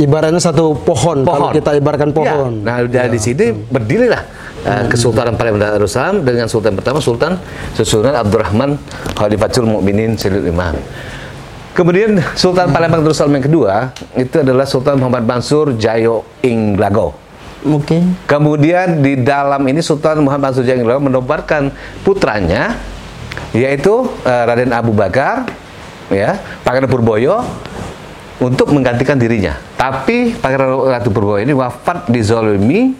Ibaratnya 0.00 0.40
satu 0.40 0.72
pohon, 0.80 1.28
kalau 1.28 1.52
kita 1.52 1.76
ibaratkan 1.76 2.08
pohon. 2.16 2.64
Ya. 2.64 2.80
Nah, 2.80 2.88
dari 2.88 3.20
sini 3.20 3.52
berdirilah 3.52 4.24
uh, 4.66 4.84
Kesultanan 4.88 5.36
Palembang 5.36 5.76
Darussalam 5.76 6.24
dengan 6.24 6.46
Sultan 6.48 6.76
pertama 6.76 6.98
Sultan 6.98 7.36
Susunan 7.76 8.16
Abdurrahman 8.16 8.76
Khalifatul 9.16 9.68
Mukminin 9.68 10.16
Sayyidul 10.16 10.48
Imam. 10.48 10.76
Kemudian 11.70 12.18
Sultan 12.34 12.74
Palembang 12.74 13.00
Darussalam 13.00 13.32
yang 13.36 13.46
kedua 13.46 13.94
itu 14.18 14.42
adalah 14.42 14.66
Sultan 14.66 14.98
Muhammad 14.98 15.24
Mansur 15.24 15.78
Jayo 15.78 16.26
Inglago. 16.42 17.14
Oke. 17.60 18.00
Kemudian 18.24 19.04
di 19.04 19.20
dalam 19.20 19.60
ini 19.68 19.84
Sultan 19.84 20.24
Muhammad 20.24 20.50
Mansur 20.50 20.64
Jayo 20.64 20.80
Inglago 20.82 21.06
menobatkan 21.06 21.70
putranya 22.02 22.76
yaitu 23.54 24.06
eh, 24.26 24.42
Raden 24.46 24.70
Abu 24.74 24.94
Bakar 24.94 25.46
ya, 26.10 26.38
Pangeran 26.66 26.90
Purboyo 26.90 27.42
untuk 28.40 28.72
menggantikan 28.72 29.20
dirinya. 29.20 29.54
Tapi 29.76 30.34
Pangeran 30.34 30.74
Ratu 30.90 31.12
Purboyo 31.12 31.44
ini 31.44 31.54
wafat 31.54 32.08
dizolimi 32.10 32.96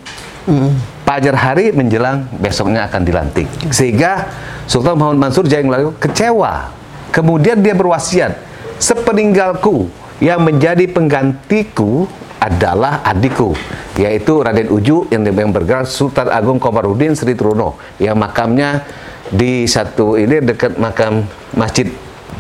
Fajar 1.11 1.35
hari 1.35 1.75
menjelang 1.75 2.31
besoknya 2.39 2.87
akan 2.87 3.03
dilantik. 3.03 3.51
Sehingga 3.75 4.31
Sultan 4.71 4.95
Muhammad 4.95 5.27
Mansur 5.27 5.43
Jayo 5.43 5.67
Inglago 5.67 5.91
kecewa. 5.99 6.71
Kemudian 7.11 7.59
dia 7.59 7.75
berwasiat, 7.75 8.39
sepeninggalku 8.79 9.91
yang 10.23 10.39
menjadi 10.47 10.87
penggantiku 10.87 12.07
adalah 12.39 13.03
adikku, 13.03 13.59
yaitu 13.99 14.39
Raden 14.39 14.71
Uju 14.71 15.11
yang, 15.11 15.27
yang 15.27 15.51
bergerak 15.51 15.91
Sultan 15.91 16.31
Agung 16.31 16.63
Komarudin 16.63 17.19
Sri 17.19 17.35
Truno, 17.35 17.75
yang 17.99 18.15
makamnya 18.15 18.87
di 19.35 19.67
satu 19.67 20.15
ini 20.15 20.39
dekat 20.39 20.79
makam 20.79 21.27
Masjid 21.59 21.91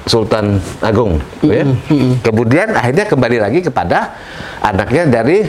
Sultan 0.07 0.62
Agung. 0.79 1.19
ya. 1.43 1.67
Kemudian 2.23 2.79
akhirnya 2.79 3.11
kembali 3.11 3.43
lagi 3.43 3.67
kepada 3.67 4.15
anaknya 4.62 5.11
dari 5.11 5.43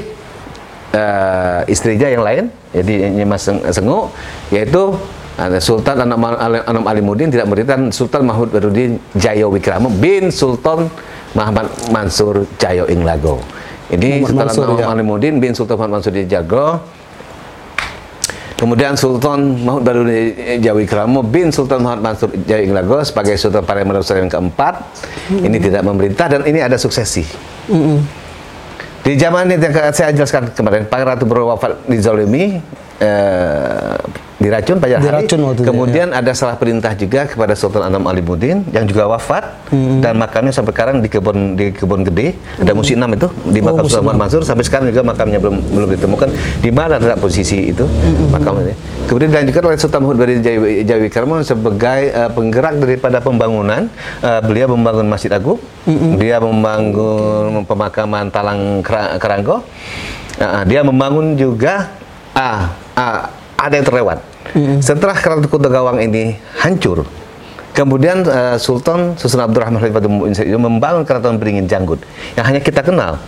eh, 0.92 1.60
istrinya 1.72 2.08
yang 2.08 2.24
lain, 2.24 2.44
jadi 2.76 3.24
Seng- 3.40 3.64
Sengu, 3.72 4.12
yaitu 4.52 4.96
Sultan 5.58 6.06
Anam, 6.06 6.22
Anam 6.22 6.86
Alimuddin 6.86 7.34
tidak 7.34 7.50
memberikan 7.50 7.90
Sultan 7.90 8.30
Mahmud 8.30 8.54
Baduddin 8.54 9.02
Jayo 9.18 9.50
Wikramo 9.50 9.90
bin 9.90 10.30
Sultan 10.30 10.86
Muhammad 11.34 11.66
Mansur 11.90 12.46
Jayo 12.62 12.86
Inglago. 12.86 13.42
Ini 13.90 14.22
Muhammad 14.22 14.54
Sultan 14.54 14.54
Mansur, 14.54 14.64
Anam 14.68 14.78
ya. 14.78 14.88
Alimuddin 14.94 15.36
bin 15.42 15.52
Sultan 15.58 15.76
Muhammad 15.82 16.04
Mansur 16.04 16.14
Jago. 16.30 16.66
Kemudian 18.62 18.94
Sultan 18.94 19.66
Mahmud 19.66 19.82
Baduddin 19.82 20.62
Jawi 20.62 20.86
Kramo 20.86 21.26
bin 21.26 21.50
Sultan 21.50 21.82
Muhammad 21.82 22.14
Mansur 22.14 22.30
Jawi 22.46 22.70
Inglago 22.70 23.02
sebagai 23.02 23.34
Sultan 23.42 23.66
Darussalam 23.66 24.30
yang 24.30 24.34
keempat. 24.38 24.74
Ini 25.34 25.58
tidak 25.58 25.82
memerintah 25.82 26.30
dan 26.30 26.46
ini 26.46 26.62
ada 26.62 26.78
suksesi. 26.78 27.26
Di 29.02 29.18
zaman 29.18 29.50
yang 29.50 29.74
saya 29.90 30.14
jelaskan 30.14 30.54
kemarin, 30.54 30.86
Pangeran 30.86 31.18
Ratu 31.18 31.26
baru 31.26 31.50
wafat 31.50 31.90
dizalimi, 31.90 32.62
eh, 33.02 33.98
diracun 34.42 34.82
pada 34.82 34.98
hari. 34.98 35.06
Diracun 35.06 35.40
waktu 35.46 35.62
Kemudian 35.62 36.08
ada 36.12 36.34
salah 36.34 36.58
perintah 36.58 36.98
juga 36.98 37.30
kepada 37.30 37.54
Sultan 37.54 37.86
Anam 37.86 38.10
Alimuddin 38.10 38.66
yang 38.74 38.90
juga 38.90 39.06
wafat 39.06 39.70
dan 40.02 40.18
makamnya 40.18 40.50
sampai 40.50 40.74
sekarang 40.74 40.98
di 41.00 41.08
kebun 41.08 41.54
di 41.54 41.70
kebun 41.70 42.02
gede. 42.02 42.34
Ada 42.58 42.74
musim 42.74 42.98
enam 42.98 43.14
itu 43.14 43.30
di 43.48 43.62
makam 43.62 43.86
Sultan 43.86 44.10
Muhammad 44.10 44.28
Mansur. 44.28 44.42
Sampai 44.42 44.66
sekarang 44.66 44.90
juga 44.90 45.06
makamnya 45.06 45.38
belum 45.38 45.62
belum 45.62 45.90
ditemukan. 45.94 46.28
Di 46.60 46.72
mana 46.74 46.98
terdapat 46.98 47.22
posisi 47.22 47.70
itu 47.70 47.86
makamnya. 48.34 48.74
Kemudian 49.06 49.30
dilanjutkan 49.30 49.64
oleh 49.70 49.78
Sultan 49.78 50.00
Mahmud 50.02 50.18
dari 50.18 50.36
Jawi, 50.42 50.84
Jawi 50.84 51.08
Karmo 51.14 51.38
sebagai 51.46 52.02
eh, 52.10 52.30
penggerak 52.34 52.82
daripada 52.82 53.22
pembangunan. 53.22 53.86
Eh, 54.26 54.42
beliau 54.42 54.74
membangun 54.74 55.06
Masjid 55.06 55.30
Agung, 55.30 55.62
dia 56.18 56.42
membangun 56.42 57.62
pemakaman 57.64 58.34
Talang 58.34 58.82
Kera- 58.82 59.22
Keranggo, 59.22 59.62
Ah, 60.42 60.64
dia 60.66 60.82
membangun 60.82 61.38
juga 61.38 61.92
ah, 62.34 62.74
ah, 62.98 63.30
ada 63.60 63.74
yang 63.78 63.86
terlewat. 63.86 64.31
Setelah 64.84 65.16
Keraton 65.16 65.48
Kota 65.48 65.70
Gawang 65.72 66.02
ini 66.04 66.36
hancur, 66.60 67.08
kemudian 67.72 68.26
eh, 68.28 68.58
Sultan 68.60 69.16
Susun 69.16 69.40
Abdurrahman 69.40 69.80
Khalifah 69.80 70.04
Mu'in 70.08 70.36
itu 70.36 70.60
membangun 70.60 71.08
Keraton 71.08 71.40
Beringin 71.40 71.66
Janggut 71.70 72.04
yang 72.36 72.46
hanya 72.46 72.60
kita 72.60 72.84
kenal. 72.84 73.22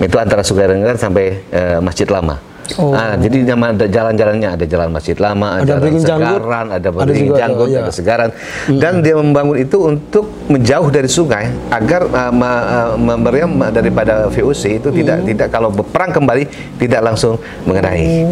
Itu 0.00 0.16
antara 0.16 0.40
Sungai 0.40 0.70
Renggar 0.70 0.96
sampai 0.96 1.44
eh, 1.52 1.78
Masjid 1.82 2.08
Lama. 2.08 2.50
Oh. 2.78 2.94
Ah, 2.94 3.18
jadi 3.18 3.42
nama 3.42 3.74
ada 3.74 3.90
jalan-jalannya 3.90 4.48
ada 4.54 4.62
jalan 4.62 4.94
Masjid 4.94 5.18
Lama, 5.18 5.58
Ada 5.58 5.82
Janggut, 5.82 6.06
Segaran, 6.06 6.66
ada 6.70 6.78
ada 6.78 6.88
Beringin 7.02 7.26
juga, 7.26 7.38
Janggut, 7.42 7.66
oh, 7.66 7.72
iya. 7.72 7.80
ada 7.82 7.90
Segaran. 7.90 8.30
Dan 8.78 8.92
dia 9.02 9.14
membangun 9.18 9.56
itu 9.58 9.76
untuk 9.82 10.30
menjauh 10.46 10.86
dari 10.94 11.10
sungai 11.10 11.50
agar 11.74 12.06
uh, 12.06 12.30
ma- 12.30 12.66
uh, 12.70 12.90
memberi 12.94 13.42
daripada 13.74 14.30
VOC 14.30 14.78
itu 14.78 14.88
tidak 14.94 15.18
tidak 15.26 15.48
kalau 15.50 15.74
berperang 15.74 16.14
kembali 16.14 16.46
tidak 16.78 17.00
langsung 17.02 17.42
mengenai. 17.66 18.22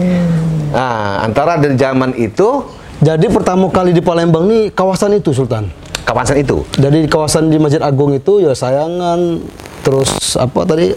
Ah, 0.71 1.23
antara 1.23 1.57
dari 1.57 1.75
zaman 1.75 2.13
itu 2.15 2.65
Jadi 2.99 3.31
pertama 3.31 3.71
kali 3.71 3.95
di 3.95 4.03
Palembang 4.03 4.45
nih 4.45 4.71
kawasan 4.71 5.15
itu 5.15 5.31
Sultan. 5.31 5.71
kawasan 6.01 6.41
itu. 6.41 6.67
Jadi 6.75 7.05
di 7.05 7.09
kawasan 7.09 7.47
di 7.47 7.55
Masjid 7.57 7.79
Agung 7.79 8.11
itu 8.11 8.41
ya 8.41 8.51
sayangan 8.51 9.39
terus 9.79 10.09
apa 10.35 10.65
tadi 10.65 10.91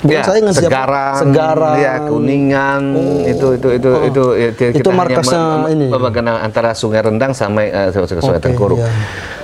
bukan 0.00 0.08
Ya, 0.08 0.22
sayangan 0.24 0.52
siapa? 0.54 0.70
segaran, 0.70 1.12
Segaran. 1.20 1.74
ya 1.76 1.92
kuningan, 2.00 2.82
itu 3.22 3.46
itu 3.52 3.68
itu 3.68 3.90
Oh. 3.90 4.00
itu 4.02 4.24
ya, 4.32 4.48
kita 4.50 4.80
Itu 4.80 4.88
hanya 4.88 5.00
markasnya 5.20 5.42
ini. 5.68 5.86
antara 6.40 6.72
Sungai 6.72 7.02
Rendang 7.02 7.34
sampai 7.34 7.68
eh, 7.68 7.90
Sungai 7.92 8.38
Oke, 8.38 8.40
Tengkuruk. 8.40 8.78
iya. 8.80 8.88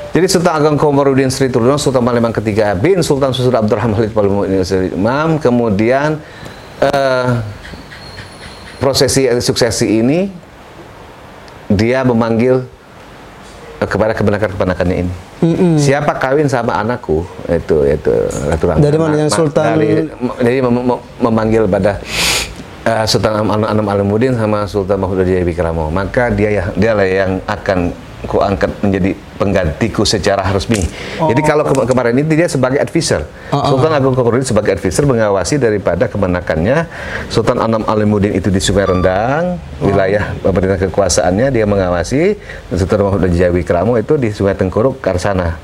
Jadi 0.08 0.26
Sultan 0.26 0.54
Agung 0.56 0.80
Komarudin 0.80 1.28
Sri 1.28 1.46
Turno, 1.46 1.76
Sultan 1.76 2.00
Palembang 2.00 2.32
ketiga 2.32 2.72
bin 2.72 3.04
Sultan 3.04 3.36
Susur 3.36 3.52
Abdurrahman 3.52 3.98
Khalid 3.98 4.16
Palembang 4.16 4.48
Imam, 4.88 5.36
kemudian 5.36 6.16
eh, 6.80 7.26
prosesi 8.78 9.26
eh, 9.26 9.38
suksesi 9.38 9.98
ini 9.98 10.30
dia 11.68 12.00
memanggil 12.02 12.64
eh, 13.78 13.86
kepada 13.86 14.12
kebenakan-kebenakannya 14.12 14.96
ini. 15.04 15.12
Siapa 15.76 16.18
kawin 16.18 16.46
sama 16.46 16.74
anakku 16.74 17.22
itu 17.46 17.76
itu 17.84 18.12
Ratu 18.48 18.64
Rangga. 18.66 18.82
Dari 18.82 18.98
mana 18.98 19.14
yang 19.16 19.30
Sultan- 19.30 19.78
dari- 19.78 20.10
jadi 20.38 20.58
mem- 20.60 20.82
mem- 20.82 21.04
memanggil 21.20 21.62
pada 21.66 22.02
eh, 22.82 23.04
Sultan 23.04 23.38
Am- 23.38 23.62
Anam 23.62 23.86
Alimuddin 23.86 24.34
sama 24.34 24.66
Sultan 24.66 24.98
Mahmud 24.98 25.22
Jaya 25.22 25.42
Wikramo. 25.42 25.90
Maka 25.90 26.30
dia 26.30 26.50
ya 26.50 26.64
dialah 26.72 27.06
yang 27.06 27.38
akan 27.44 27.94
ku 28.26 28.42
angkat 28.42 28.74
menjadi 28.82 29.14
penggantiku 29.38 30.02
secara 30.02 30.42
resmi. 30.50 30.82
Jadi 31.22 31.40
kalau 31.46 31.62
ke- 31.62 31.86
kemarin 31.86 32.18
ini 32.18 32.34
dia 32.34 32.50
sebagai 32.50 32.82
advisor. 32.82 33.22
Sultan 33.48 33.94
Agung 33.94 34.18
Komarudin 34.18 34.42
sebagai 34.42 34.74
advisor 34.74 35.06
mengawasi 35.06 35.62
daripada 35.62 36.10
kemenakannya 36.10 36.90
Sultan 37.30 37.62
Anam 37.62 37.86
Alimuddin 37.86 38.34
itu 38.34 38.50
di 38.50 38.58
Sungai 38.58 38.90
Rendang, 38.90 39.62
wilayah 39.78 40.34
pemerintah 40.42 40.82
kekuasaannya 40.82 41.54
dia 41.54 41.62
mengawasi 41.62 42.34
Sultan 42.74 43.06
Mahmud 43.06 43.30
Jaya 43.30 43.54
Wikramo 43.54 43.94
itu 43.94 44.18
di 44.18 44.34
Sungai 44.34 44.58
Tengkuruk 44.58 44.98
Karsana. 44.98 45.54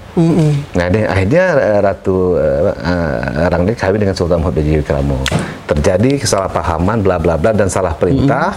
Nah, 0.79 0.87
deh, 0.95 1.11
akhirnya 1.11 1.59
eh, 1.59 1.79
Ratu 1.83 2.39
uh, 2.39 3.51
Rangde 3.51 3.75
kawin 3.75 3.99
dengan 3.99 4.15
Sultan 4.15 4.39
Mahmud 4.39 4.63
Jaya 4.63 4.79
Wikramo. 4.79 5.19
Terjadi 5.67 6.23
kesalahpahaman 6.23 7.03
bla 7.03 7.19
bla 7.19 7.35
bla 7.35 7.51
dan 7.51 7.67
salah 7.67 7.99
perintah 7.99 8.55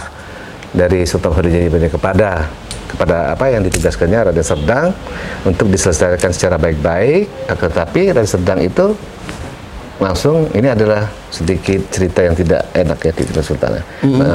dari 0.70 1.02
Sultan 1.02 1.34
Mahmud 1.34 1.50
Wikramo 1.50 1.90
kepada 1.90 2.46
kepada 2.88 3.36
apa 3.36 3.44
yang 3.46 3.60
ditugaskannya 3.62 4.32
Raden 4.32 4.42
Serdang 4.42 4.96
untuk 5.44 5.68
diselesaikan 5.68 6.32
secara 6.32 6.56
baik-baik 6.56 7.28
tetapi 7.46 8.10
Raden 8.10 8.26
Serdang 8.26 8.58
itu 8.58 8.96
langsung 9.98 10.46
ini 10.54 10.70
adalah 10.70 11.10
sedikit 11.26 11.90
cerita 11.90 12.22
yang 12.22 12.30
tidak 12.30 12.70
enak 12.70 13.02
ya 13.02 13.10
di 13.10 13.42
Sultan 13.42 13.82
Eh, 13.82 13.82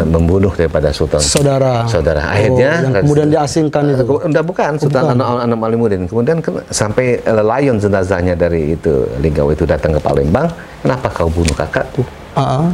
membunuh 0.04 0.52
daripada 0.52 0.92
Sultan 0.92 1.24
Saudara. 1.24 1.88
saudara 1.88 2.20
Oh, 2.20 2.34
akhirnya 2.36 2.84
yang 2.84 2.92
Raden 2.92 3.04
kemudian 3.08 3.30
diasingkan 3.32 3.84
itu. 3.90 4.04
Ke- 4.04 4.24
Enggak 4.28 4.44
bukan, 4.44 4.72
Sultan 4.76 5.04
bukan. 5.08 5.24
Anam 5.24 5.40
Anam 5.40 5.60
Alimuddin. 5.64 6.04
Kemudian 6.04 6.44
ke- 6.44 6.68
sampai 6.68 7.16
eh, 7.18 7.44
layun 7.44 7.80
jenazahnya 7.80 8.36
dari 8.36 8.76
itu 8.76 9.08
Linggau 9.24 9.50
itu 9.50 9.64
datang 9.64 9.96
ke 9.96 10.04
Palembang. 10.04 10.52
Kenapa 10.84 11.08
kau 11.10 11.32
bunuh 11.32 11.56
kakakku? 11.56 12.04
Ah, 12.36 12.60
ah. 12.60 12.70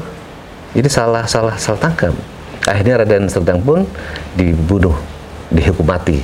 Ini 0.73 0.89
salah 0.89 1.29
salah 1.29 1.53
salah 1.55 1.77
tangkap. 1.79 2.13
Akhirnya 2.65 3.05
Raden 3.05 3.29
Serdang 3.29 3.61
pun 3.61 3.85
dibunuh, 4.33 4.97
dihukum 5.49 5.85
mati. 5.85 6.21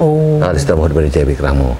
Oh. 0.00 0.40
Nah, 0.40 0.50
di 0.50 0.58
Sultan 0.58 0.80
Mahmud 0.80 0.94
Baru 0.98 1.08
Wikramo. 1.08 1.70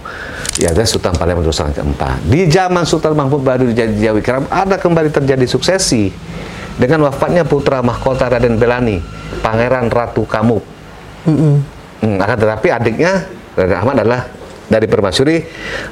Ya, 0.61 0.69
ada 0.71 0.85
Sultan 0.85 1.17
Palembang 1.17 1.49
Darussalam 1.49 1.73
keempat. 1.73 2.21
Di 2.29 2.45
zaman 2.47 2.85
Sultan 2.85 3.17
Mahmud 3.17 3.41
Baru 3.41 3.73
Jaya 3.73 4.13
Wikramo 4.13 4.47
ada 4.53 4.77
kembali 4.77 5.09
terjadi 5.09 5.49
suksesi 5.49 6.13
dengan 6.77 7.09
wafatnya 7.09 7.43
putra 7.49 7.81
mahkota 7.81 8.29
Raden 8.29 8.61
Belani, 8.61 9.01
Pangeran 9.41 9.89
Ratu 9.89 10.29
Kamuk. 10.29 10.61
Mm-mm. 11.25 11.55
Hmm, 12.03 12.17
akan 12.19 12.37
tetapi 12.37 12.69
adiknya 12.69 13.27
Raden 13.57 13.77
Ahmad 13.81 13.97
adalah 14.05 14.21
dari 14.69 14.87
permasyuri 14.87 15.37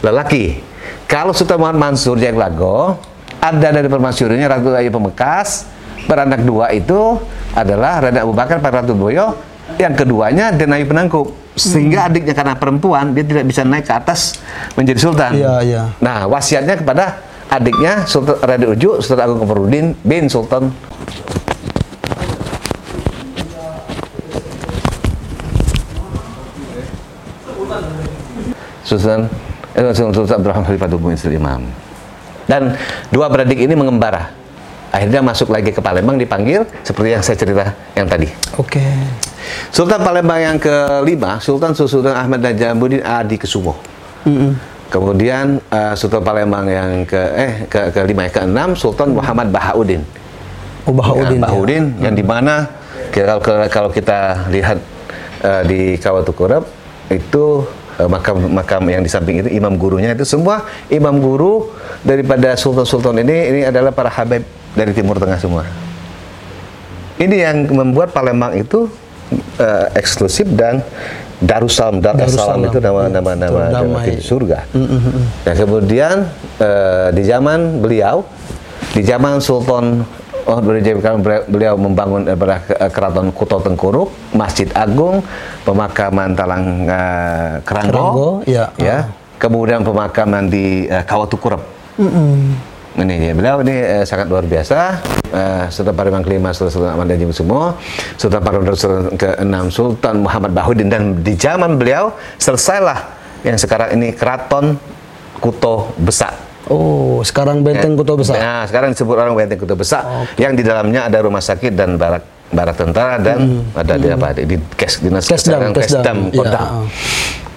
lelaki. 0.05 0.61
Kalau 1.09 1.35
Sultan 1.35 1.59
Muhammad 1.59 1.97
Mansur 1.97 2.21
Jaglago 2.21 3.01
ada 3.41 3.69
dari 3.73 3.89
permasyurinya 3.89 4.61
Ratu 4.61 4.77
Ayu 4.77 4.93
Pemekas, 4.93 5.65
beranak 6.05 6.45
dua 6.45 6.69
itu 6.71 7.17
adalah 7.57 8.05
Raden 8.05 8.23
Abu 8.23 8.37
Bakar 8.37 8.61
Pak 8.61 8.85
Ratu 8.85 8.93
Boyo, 8.93 9.35
yang 9.79 9.95
keduanya 9.95 10.50
Den 10.55 10.73
Ayu 10.73 10.89
Penangkup. 10.89 11.37
Sehingga 11.59 12.09
adiknya 12.09 12.33
karena 12.33 12.55
perempuan 12.57 13.12
dia 13.12 13.27
tidak 13.27 13.45
bisa 13.45 13.67
naik 13.67 13.85
ke 13.85 13.93
atas 13.93 14.41
menjadi 14.79 14.99
sultan. 15.03 15.37
Iya, 15.37 15.55
iya. 15.61 15.83
Nah, 16.00 16.25
wasiatnya 16.25 16.79
kepada 16.79 17.21
adiknya 17.50 18.07
Sultan 18.07 18.39
Raden 18.41 18.71
Uju, 18.79 19.03
Sultan 19.03 19.27
Agung 19.27 19.43
Komarudin 19.43 19.93
bin 20.07 20.31
Sultan 20.31 20.71
Sultan 28.87 29.31
eh, 29.79 29.95
Sultan 29.95 30.43
Abdurrahman 30.43 30.67
Khalifatul 30.67 30.99
Mu'izz 30.99 31.27
Imam. 31.31 31.62
Dan 32.50 32.75
dua 33.15 33.31
beradik 33.31 33.62
ini 33.62 33.79
mengembara. 33.79 34.35
Akhirnya 34.91 35.23
masuk 35.23 35.55
lagi 35.55 35.71
ke 35.71 35.79
Palembang 35.79 36.19
dipanggil 36.19 36.67
seperti 36.83 37.15
yang 37.15 37.23
saya 37.23 37.39
cerita 37.39 37.71
yang 37.95 38.11
tadi. 38.11 38.27
Oke. 38.59 38.83
Sultan 39.71 40.01
Palembang 40.03 40.41
yang 40.41 40.57
kelima, 40.61 41.41
Sultan 41.41 41.73
Sultan 41.73 42.15
Ahmad 42.17 42.43
Najamuddin 42.45 43.01
Adi 43.05 43.37
Kesumo. 43.41 43.79
Mm-mm. 44.29 44.53
Kemudian 44.91 45.63
eh, 45.71 45.95
Sultan 45.95 46.21
Palembang 46.27 46.67
yang 46.67 47.07
ke 47.07 47.23
eh 47.39 47.53
ke 47.71 47.95
kelima, 47.95 48.27
yang 48.27 48.35
keenam 48.35 48.69
Sultan 48.75 49.15
Muhammad 49.15 49.55
Bahauddin. 49.55 50.03
Oh, 50.85 50.93
Bahauddin. 50.93 51.39
Ya, 51.39 51.45
Bahauddin 51.47 51.85
yang 52.03 52.15
di 52.19 52.25
mana 52.27 52.67
kalau 53.15 53.39
kalau 53.71 53.91
kita 53.95 54.51
lihat 54.51 54.83
eh, 55.47 55.63
di 55.71 55.81
Kawatukurap 55.97 56.67
itu 57.07 57.63
eh, 58.03 58.09
makam 58.11 58.51
makam 58.51 58.83
yang 58.91 59.03
di 59.07 59.11
samping 59.11 59.47
itu 59.47 59.51
imam 59.55 59.79
gurunya 59.79 60.11
itu 60.11 60.27
semua 60.27 60.67
imam 60.91 61.17
guru 61.23 61.71
daripada 62.03 62.59
sultan-sultan 62.59 63.23
ini 63.23 63.37
ini 63.55 63.61
adalah 63.63 63.95
para 63.95 64.11
habib 64.11 64.43
dari 64.75 64.91
Timur 64.91 65.23
Tengah 65.23 65.39
semua. 65.39 65.63
Ini 67.21 67.37
yang 67.37 67.57
membuat 67.69 68.17
Palembang 68.17 68.57
itu 68.57 68.89
eh, 69.57 69.87
eksklusif 69.95 70.47
dan 70.51 70.83
Darussalam, 71.41 71.99
Salam 71.99 72.17
Darussalam. 72.21 72.61
itu 72.67 72.79
nama 72.79 73.01
nama 73.09 73.31
nama, 73.33 73.61
Damai. 73.65 73.73
nama 73.73 73.97
pintu 74.05 74.23
surga. 74.27 74.59
Dan 75.41 75.55
kemudian 75.57 76.17
eh, 76.57 77.09
di 77.11 77.23
zaman 77.23 77.81
beliau, 77.81 78.23
di 78.91 79.03
zaman 79.03 79.39
Sultan 79.39 80.05
Oh, 80.41 80.57
beliau- 80.59 81.79
membangun 81.79 82.27
ke- 82.59 82.91
keraton 82.91 83.31
Kuto 83.31 83.61
Tengkuruk, 83.61 84.11
Masjid 84.33 84.67
Agung, 84.73 85.23
pemakaman 85.63 86.35
Talang 86.35 86.89
eh, 86.89 87.61
Keranggo, 87.63 87.95
Keranggo, 87.95 88.31
ya. 88.49 88.65
ya. 88.75 89.07
Kemudian 89.39 89.85
pemakaman 89.85 90.51
di 90.51 90.85
eh, 90.85 91.05
Kawatukurep. 91.05 91.61
Ini 92.91 93.31
ya, 93.31 93.33
beliau 93.39 93.57
ini 93.63 93.77
eh, 93.79 94.05
sangat 94.05 94.27
luar 94.27 94.43
biasa. 94.43 94.79
Eh, 95.31 95.65
Sultan 95.71 95.95
Palembang 95.95 96.27
kelima 96.27 96.51
Sultan 96.51 96.75
Sultan 96.75 96.91
Ahmad 96.99 97.07
Najib 97.07 97.31
semua, 97.31 97.79
Sultan 98.19 98.43
Palembang 98.43 98.75
Sultan 98.75 99.15
ke-6 99.15 99.57
Sultan 99.71 100.15
Muhammad 100.27 100.51
Bahudin 100.51 100.91
dan 100.91 101.23
di 101.23 101.39
zaman 101.39 101.79
beliau 101.79 102.11
selesailah 102.37 102.99
yang 103.47 103.55
sekarang 103.55 103.95
ini 103.95 104.11
Keraton 104.11 104.75
Kuto 105.39 105.95
Besak. 106.03 106.35
Oh, 106.67 107.23
sekarang 107.23 107.63
benteng 107.67 107.95
Kuto 107.99 108.15
Besar. 108.15 108.39
Nah, 108.39 108.63
sekarang 108.67 108.95
disebut 108.95 109.17
orang 109.19 109.35
Benteng 109.35 109.59
Kuto 109.59 109.75
Besak 109.75 110.03
yang 110.39 110.55
di 110.55 110.63
dalamnya 110.63 111.07
ada 111.07 111.19
rumah 111.23 111.43
sakit 111.43 111.73
dan 111.75 111.95
barak 111.99 112.23
barak 112.51 112.75
tentara 112.75 113.15
dan 113.23 113.63
ada 113.75 113.95
di 113.95 114.11
apa 114.11 114.35
di, 114.35 114.59
kes 114.75 114.99
dinas 114.99 115.27
Kesdam, 115.31 115.71
Kesdam, 115.71 115.79
Kesdam. 115.79 115.79
Kesdam 115.79 116.19
Ya, 116.35 116.39
Kodam. 116.43 116.59
ah. 116.59 116.83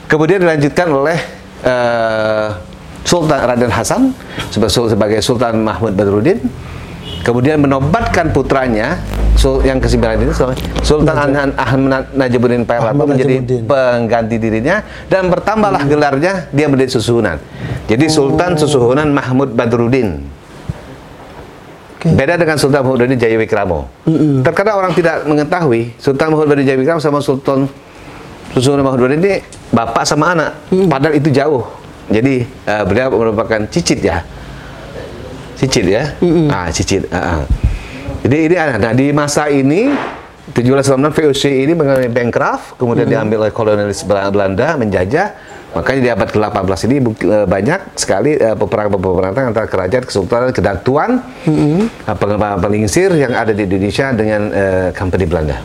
Kemudian 0.06 0.40
dilanjutkan 0.46 0.88
oleh 0.94 1.18
eh, 1.66 2.48
Sultan 3.04 3.40
Raden 3.40 3.70
Hasan 3.70 4.02
sebagai, 4.50 5.20
Sultan 5.20 5.60
Mahmud 5.60 5.94
Badruddin. 5.94 6.40
Kemudian 7.24 7.56
menobatkan 7.58 8.32
putranya 8.32 9.00
yang 9.62 9.80
ke-9 9.80 9.96
ini 10.18 10.32
Sul- 10.32 10.56
Sultan 10.84 11.16
An- 11.32 11.56
Ahmad 11.56 12.12
Najibuddin 12.12 12.64
Pahlawan 12.64 12.96
menjadi 13.10 13.40
Najibuddin. 13.40 13.62
pengganti 13.64 14.36
dirinya 14.36 14.84
dan 15.08 15.28
bertambahlah 15.28 15.84
gelarnya 15.84 16.48
dia 16.50 16.68
menjadi 16.68 16.92
susuhunan. 16.94 17.40
Jadi 17.86 18.08
Oh. 18.08 18.12
Sultan 18.14 18.56
Susuhunan 18.56 19.08
Mahmud 19.10 19.52
Badruddin. 19.52 20.20
Beda 22.04 22.36
dengan 22.36 22.60
Sultan 22.60 22.84
Mahmud 22.84 23.00
Badruddin 23.00 23.16
Jaya 23.18 23.38
Wikramo. 23.38 23.88
Terkadang 24.44 24.76
orang 24.78 24.92
tidak 24.92 25.24
mengetahui 25.24 25.96
Sultan 25.98 26.28
Mahmud 26.30 26.44
Badruddin 26.46 26.68
Jaya 26.68 26.78
Wikramo 26.78 27.00
sama 27.00 27.20
Sultan 27.20 27.68
Susuhunan 28.54 28.84
Mahmud 28.84 29.00
Badruddin 29.00 29.24
ini 29.24 29.34
bapak 29.70 30.04
sama 30.04 30.36
anak. 30.36 30.52
Padahal 30.86 31.16
itu 31.16 31.32
jauh. 31.32 31.64
Jadi 32.14 32.36
eh, 32.46 32.84
beliau 32.86 33.10
merupakan 33.10 33.66
cicit 33.68 34.00
ya. 34.00 34.22
Cicit 35.58 35.86
ya. 35.86 36.04
Ah, 36.48 36.70
cicit. 36.70 37.10
Ah, 37.10 37.42
ah. 37.42 37.44
Jadi 38.22 38.38
ini 38.46 38.56
ada. 38.56 38.78
Nah, 38.78 38.94
di 38.94 39.10
masa 39.10 39.50
ini 39.50 39.90
1796 40.54 41.10
VOC 41.10 41.44
ini 41.66 41.74
mengalami 41.74 42.08
bankrupt, 42.08 42.78
kemudian 42.78 43.08
diambil 43.10 43.48
oleh 43.48 43.54
kolonialis 43.54 44.04
Bel- 44.04 44.30
Belanda 44.30 44.78
menjajah. 44.78 45.28
Makanya 45.74 46.00
di 46.00 46.10
abad 46.14 46.30
ke-18 46.30 46.80
ini 46.86 46.96
eh, 47.02 47.46
banyak 47.50 47.80
sekali 47.98 48.38
eh, 48.38 48.54
peperangan-peperangan 48.54 49.50
antara 49.50 49.66
kerajaan, 49.66 50.06
kesultanan, 50.06 50.54
kedatuan, 50.54 51.26
eh, 51.50 51.90
peng- 52.14 52.60
pengingsir 52.62 53.10
yang 53.18 53.34
ada 53.34 53.50
di 53.50 53.66
Indonesia 53.66 54.14
dengan 54.14 54.42
eh, 54.54 54.90
company 54.94 55.26
Belanda 55.26 55.58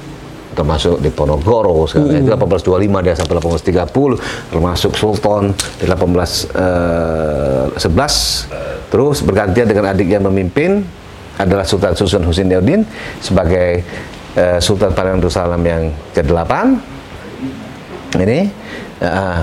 termasuk 0.58 0.98
di 0.98 1.14
Ponorogo 1.14 1.86
sekarang. 1.86 2.26
Itu 2.26 2.34
1825 2.66 3.06
dia 3.06 3.14
sampai 3.14 3.38
1830 3.38 4.50
termasuk 4.50 4.98
Sultan 4.98 5.54
di 5.78 5.86
1811 5.86 7.78
terus 8.90 9.22
bergantian 9.22 9.70
dengan 9.70 9.94
adiknya 9.94 10.18
memimpin 10.18 10.82
adalah 11.38 11.62
Sultan 11.62 11.94
Susun 11.94 12.26
Husin 12.26 12.50
Daudin 12.50 12.82
sebagai 13.22 13.86
eh, 14.34 14.58
Sultan 14.58 14.90
Palembang 14.90 15.22
Darussalam 15.22 15.62
yang 15.62 15.94
ke-8 16.10 16.50
ini 18.18 18.50
eh, 18.98 19.42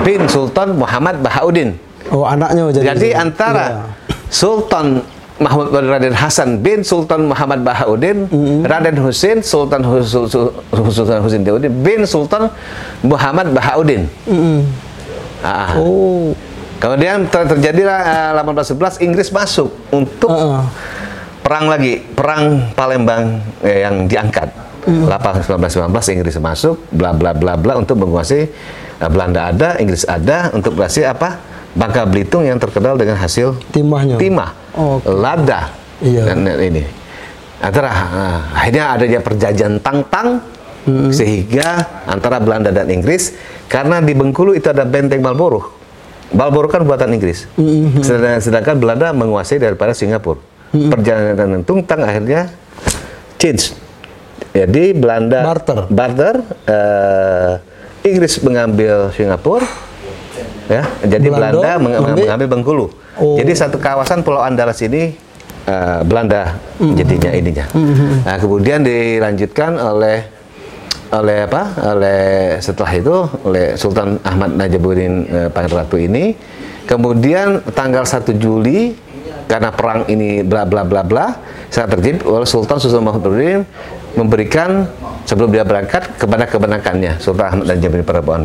bin 0.00 0.24
Sultan 0.24 0.80
Muhammad 0.80 1.20
Bahauddin. 1.20 1.76
Oh, 2.12 2.24
anaknya 2.24 2.68
jadi. 2.72 2.96
jadi 2.96 3.08
antara 3.20 3.92
Sultan 4.28 5.00
Mahmud 5.34 5.66
Raden 5.74 6.14
Hasan 6.14 6.62
bin 6.62 6.86
Sultan 6.86 7.26
Muhammad 7.26 7.66
Bahauddin, 7.66 8.30
Raden 8.62 8.96
Husin, 9.02 9.42
Sultan 9.42 9.82
Hus- 9.82 10.14
Hus- 10.14 10.30
Hus- 10.70 10.94
Sultan 10.94 11.18
Husin 11.20 11.42
Daudin 11.42 11.74
bin 11.74 12.06
Sultan 12.06 12.46
Muhammad 13.02 13.50
Bahauddin. 13.50 14.06
Ah. 15.42 15.74
Oh. 15.76 16.30
Kemudian 16.78 17.24
ter 17.26 17.48
terjadilah 17.48 18.00
eh, 18.30 18.40
1811 18.44 19.00
Inggris 19.00 19.28
masuk 19.30 19.72
untuk 19.88 20.28
Heeh. 20.28 20.62
perang 21.40 21.66
lagi, 21.66 22.02
perang 22.12 22.70
Palembang 22.72 23.40
eh, 23.60 23.82
yang 23.82 24.04
diangkat. 24.04 24.52
1819 24.84 25.88
Inggris 26.12 26.36
masuk, 26.36 26.76
bla 26.92 27.16
bla 27.16 27.32
bla 27.32 27.56
bla 27.56 27.80
untuk 27.80 27.96
menguasai 27.96 28.42
eh, 29.00 29.08
Belanda 29.08 29.48
ada, 29.48 29.80
Inggris 29.80 30.04
ada 30.04 30.52
untuk 30.52 30.76
berhasil 30.76 31.08
apa? 31.08 31.40
Bangka 31.74 32.06
Belitung 32.06 32.42
yang 32.42 32.56
terkenal 32.56 32.94
dengan 32.94 33.14
hasil 33.14 33.58
Timahnya. 33.68 34.14
timah, 34.14 34.54
Oh, 34.72 34.96
oke. 34.96 35.10
lada, 35.10 35.74
Iya. 35.98 36.22
dan 36.24 36.42
dan 36.42 36.58
ini. 36.58 36.82
Antara 37.58 37.90
ah, 37.90 38.38
akhirnya 38.54 38.84
adanya 38.92 39.18
perjanjian 39.18 39.78
tang-tang 39.78 40.38
sehingga 41.08 41.80
antara 42.04 42.36
Belanda 42.36 42.68
dan 42.68 42.84
Inggris 42.86 43.32
karena 43.66 43.98
di 43.98 44.12
Bengkulu 44.12 44.52
itu 44.52 44.68
ada 44.68 44.84
benteng 44.84 45.18
Marlborough. 45.18 45.64
Marlborough 46.30 46.68
kan 46.68 46.84
buatan 46.84 47.08
Inggris. 47.10 47.48
Sedangkan, 47.98 48.38
sedangkan 48.38 48.76
Belanda 48.76 49.08
menguasai 49.10 49.56
daripada 49.56 49.90
Singapura. 49.90 50.44
Perjalanan 50.70 51.62
tungtang 51.62 52.02
akhirnya 52.02 52.52
change. 53.36 53.72
Jadi 54.52 54.92
Belanda 54.92 55.40
Barter. 55.42 55.78
barter, 55.88 56.34
eh, 56.68 57.52
Inggris 58.04 58.36
mengambil 58.38 59.08
Singapura, 59.10 59.64
ya. 60.68 60.82
Jadi 61.04 61.28
Belanda 61.28 61.60
Belanda, 61.60 61.70
meng- 61.78 61.94
mengambil- 62.00 62.24
mengambil 62.26 62.48
Bengkulu. 62.48 62.86
Oh. 63.14 63.36
Jadi 63.38 63.52
satu 63.54 63.76
kawasan 63.78 64.26
Pulau 64.26 64.42
Andalas 64.42 64.80
ini 64.82 65.14
eh, 65.64 66.00
Belanda 66.04 66.58
jadinya 66.80 67.30
ininya. 67.30 67.66
Nah, 68.24 68.36
kemudian 68.40 68.82
dilanjutkan 68.82 69.78
oleh 69.78 70.26
oleh 71.14 71.46
apa? 71.46 71.62
Oleh 71.94 72.22
setelah 72.58 72.90
itu 72.90 73.16
oleh 73.46 73.78
Sultan 73.78 74.18
Ahmad 74.26 74.58
Najamuddin 74.58 75.14
eh, 75.30 75.48
Pangeran 75.48 75.86
Ratu 75.86 75.96
ini. 75.96 76.34
Kemudian 76.84 77.64
tanggal 77.72 78.04
1 78.04 78.28
Juli 78.36 78.92
karena 79.48 79.72
perang 79.72 80.04
ini 80.08 80.44
bla 80.44 80.68
bla 80.68 80.84
bla 80.84 81.00
bla 81.00 81.32
sangat 81.72 81.96
terjadi 81.96 82.24
oleh 82.28 82.44
Sultan 82.48 82.76
Sultan 82.76 83.04
Mahmud 83.04 83.24
Nurdin 83.24 83.64
memberikan 84.16 84.88
sebelum 85.24 85.48
dia 85.48 85.64
berangkat 85.64 86.16
kepada 86.20 86.44
kebenakannya 86.44 87.20
Sultan 87.20 87.46
Ahmad 87.56 87.64
Najamuddin 87.72 88.04
Prabu 88.04 88.36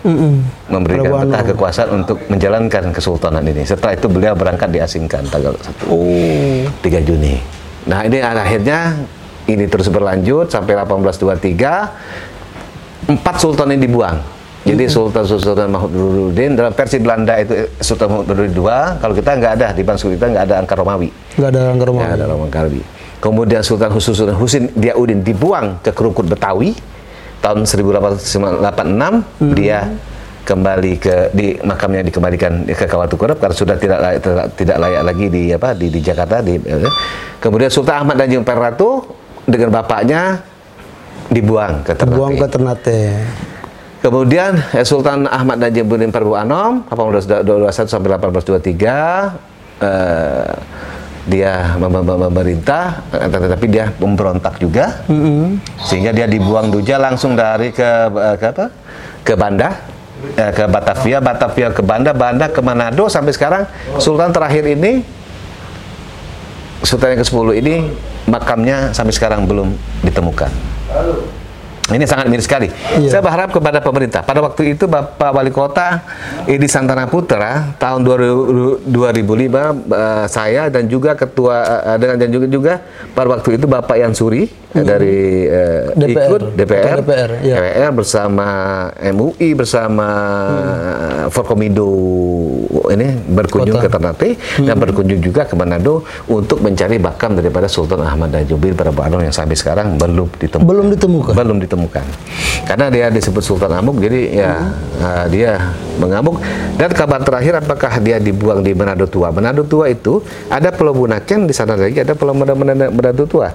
Mm-mm. 0.00 0.40
memberikan 0.72 1.12
Prabu 1.12 1.28
betah 1.28 1.44
Anom. 1.44 1.50
kekuasaan 1.52 1.90
untuk 1.92 2.18
menjalankan 2.32 2.84
kesultanan 2.92 3.44
ini. 3.44 3.68
Setelah 3.68 3.92
itu 3.96 4.08
beliau 4.08 4.32
berangkat 4.32 4.72
diasingkan 4.72 5.28
tanggal 5.28 5.52
1 5.56 5.92
Oh. 5.92 6.64
3 6.80 7.04
Juni. 7.04 7.36
Nah, 7.84 8.04
ini 8.04 8.20
akhirnya 8.24 8.96
ini 9.44 9.64
terus 9.68 9.88
berlanjut 9.88 10.48
sampai 10.48 10.76
1823 10.76 13.08
empat 13.08 13.34
sultan 13.40 13.72
ini 13.76 13.88
dibuang. 13.88 14.18
Jadi 14.60 14.92
Sultan 14.92 15.24
Sultan 15.24 15.72
Mahmud 15.72 16.36
dalam 16.36 16.76
versi 16.76 17.00
Belanda 17.00 17.32
itu 17.40 17.64
eh, 17.64 17.72
Sultan 17.80 18.12
Mahmud 18.12 18.28
II, 18.28 18.68
kalau 19.00 19.14
kita 19.16 19.32
nggak 19.40 19.52
ada 19.56 19.72
di 19.72 19.80
Bansul 19.80 20.20
kita 20.20 20.28
nggak 20.28 20.52
ada 20.52 20.60
angka 20.60 20.76
Romawi. 20.76 21.08
Nggak 21.40 21.48
ada 21.48 21.60
angker 21.72 21.86
rumah. 21.88 22.04
Nggak 22.04 22.16
ada 22.20 22.26
Romawi 22.28 22.50
Kalbi. 22.52 22.82
Kemudian 23.24 23.64
Sultan 23.64 23.88
Husin 23.88 24.12
Sultan 24.12 24.36
Husin 24.36 24.68
Diaudin 24.76 25.24
dibuang 25.24 25.80
ke 25.80 25.96
Kerukut 25.96 26.28
Betawi 26.28 26.76
tahun 27.40 27.64
1886 27.64 29.56
dia 29.56 29.88
kembali 30.44 30.92
ke 30.96 31.16
di 31.36 31.56
makamnya 31.60 32.02
dikembalikan 32.10 32.64
ke 32.66 32.86
Kawatukurap 32.88 33.38
karena 33.38 33.54
sudah 33.54 33.76
tidak 33.76 33.98
layak, 34.00 34.20
tidak, 34.24 34.46
tidak 34.56 34.76
layak 34.80 35.02
lagi 35.04 35.26
di 35.28 35.42
apa 35.52 35.68
di, 35.76 35.86
di 35.92 36.00
Jakarta 36.00 36.42
di 36.42 36.56
eh, 36.58 36.90
kemudian 37.38 37.70
Sultan 37.70 38.02
Ahmad 38.04 38.16
Danjung 38.18 38.42
Perratu 38.42 39.04
dengan 39.46 39.70
bapaknya 39.70 40.42
dibuang 41.30 41.86
ke 41.86 41.92
Ternate. 41.94 42.18
Buang 42.18 42.34
ke 42.34 42.46
Ternate. 42.50 43.00
Kemudian 44.00 44.56
eh, 44.72 44.84
Sultan 44.84 45.28
Ahmad 45.28 45.60
Najibuddin 45.60 46.10
Prabu 46.10 46.34
Anom 46.34 46.88
1821 46.88 47.86
sampai 47.86 48.08
1823 48.16 49.84
eh, 49.84 50.52
dia 51.28 51.76
mem- 51.76 52.00
mem- 52.00 52.20
memerintah 52.28 53.04
eh, 53.12 53.28
tetapi 53.28 53.66
dia 53.68 53.92
memberontak 53.96 54.56
juga. 54.56 55.04
Sehingga 55.82 56.10
dia 56.10 56.24
dibuang 56.24 56.72
Duja 56.72 56.96
langsung 56.96 57.36
dari 57.36 57.72
ke 57.72 57.84
eh, 58.08 58.36
ke 58.38 58.46
apa? 58.50 58.66
Ke 59.20 59.34
Banda 59.36 59.68
eh, 60.34 60.52
ke 60.52 60.64
Batavia. 60.64 61.18
Batavia 61.20 61.68
ke 61.70 61.82
Banda 61.84 62.12
Banda 62.12 62.48
ke 62.48 62.60
Manado. 62.60 63.06
Sampai 63.06 63.32
sekarang 63.32 63.68
Sultan 63.96 64.32
terakhir 64.32 64.64
ini 64.64 65.04
Sultan 66.80 67.12
yang 67.12 67.20
ke-10 67.20 67.48
ini 67.60 67.74
makamnya 68.24 68.96
sampai 68.96 69.12
sekarang 69.12 69.44
belum 69.44 69.76
ditemukan 70.00 70.48
Ini 71.90 72.04
sangat 72.06 72.26
miris 72.30 72.46
sekali. 72.46 72.70
Iya. 72.70 73.18
Saya 73.18 73.22
berharap 73.22 73.50
kepada 73.50 73.82
pemerintah. 73.82 74.22
Pada 74.22 74.38
waktu 74.40 74.78
itu 74.78 74.86
Bapak 74.86 75.34
Wali 75.34 75.50
Kota 75.50 76.02
Edi 76.46 76.70
Santana 76.70 77.10
Putra 77.10 77.74
tahun 77.76 78.06
2000 78.06 78.86
2005 78.86 79.90
eh, 79.90 80.26
saya 80.30 80.62
dan 80.70 80.86
juga 80.86 81.18
ketua 81.18 81.82
eh, 81.94 81.98
dengan 81.98 82.16
dan 82.18 82.28
juga 82.30 82.46
juga 82.46 82.72
pada 83.12 83.28
waktu 83.34 83.58
itu 83.58 83.66
Bapak 83.66 83.96
Yansuri 83.98 84.46
eh, 84.46 84.84
dari 84.86 85.46
eh, 85.50 85.82
DPR. 85.94 86.28
ikut 86.30 86.40
DPR, 86.54 86.96
DPR, 87.02 87.30
iya. 87.42 87.56
DPR 87.58 87.90
bersama 87.90 88.46
MUI 89.10 89.48
bersama 89.58 90.08
Forkomindo 91.30 91.90
ini 92.90 93.08
berkunjung 93.30 93.78
Kota. 93.78 93.86
ke 93.86 93.88
Ternate 93.90 94.28
dan 94.62 94.76
berkunjung 94.78 95.20
juga 95.22 95.46
ke 95.46 95.54
Manado 95.54 96.02
untuk 96.26 96.62
mencari 96.62 96.98
bakam 96.98 97.38
daripada 97.38 97.70
Sultan 97.70 98.02
Ahmad 98.02 98.34
Dajubir 98.34 98.74
pada 98.74 98.90
yang 99.22 99.34
sampai 99.34 99.56
sekarang 99.58 99.98
belum 99.98 100.28
ditemukan. 100.38 100.66
Belum 100.66 100.86
ditemukan. 100.90 101.32
Belum 101.34 101.56
ditemukan. 101.58 101.79
Karena 102.70 102.86
dia 102.86 103.10
disebut 103.10 103.42
Sultan 103.42 103.72
Amuk, 103.74 103.98
jadi 103.98 104.20
ya 104.30 104.52
uh, 105.02 105.24
dia 105.26 105.74
mengamuk. 105.98 106.38
Dan 106.78 106.94
kabar 106.94 107.18
terakhir 107.20 107.58
apakah 107.58 107.98
dia 107.98 108.22
dibuang 108.22 108.62
di 108.62 108.72
Manado 108.78 109.10
Tua? 109.10 109.34
Manado 109.34 109.66
Tua 109.66 109.90
itu 109.90 110.22
ada 110.46 110.70
Pulau 110.70 110.94
Bunaken 110.94 111.50
di 111.50 111.54
sana 111.56 111.74
lagi, 111.74 111.98
ada 111.98 112.14
Pulau 112.14 112.32
Manado, 112.32 113.24
Tua. 113.26 113.50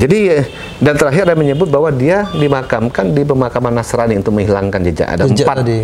Jadi 0.00 0.18
eh, 0.32 0.44
dan 0.80 0.96
terakhir 0.96 1.28
ada 1.28 1.36
menyebut 1.36 1.68
bahwa 1.68 1.92
dia 1.92 2.24
dimakamkan 2.34 3.12
di 3.12 3.22
pemakaman 3.22 3.76
Nasrani 3.76 4.16
untuk 4.16 4.32
menghilangkan 4.34 4.80
jejak. 4.80 5.08
Ada 5.12 5.22
Jejak 5.28 5.46
empat. 5.46 5.56
tadi. 5.62 5.80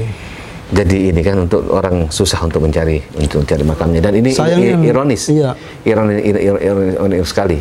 Jadi 0.75 1.13
ini 1.13 1.21
kan 1.21 1.45
untuk 1.45 1.69
orang 1.69 2.09
susah 2.09 2.41
untuk 2.43 2.65
mencari 2.65 2.99
untuk 3.21 3.45
mencari 3.45 3.63
makamnya 3.63 4.01
dan 4.09 4.15
ini 4.17 4.33
Sayangnya, 4.33 4.81
ironis, 4.81 5.23
iya. 5.29 5.53
ironis, 5.85 6.19
ironis, 6.25 6.43
ironis, 6.65 6.93
ironis 6.97 7.29
sekali. 7.29 7.61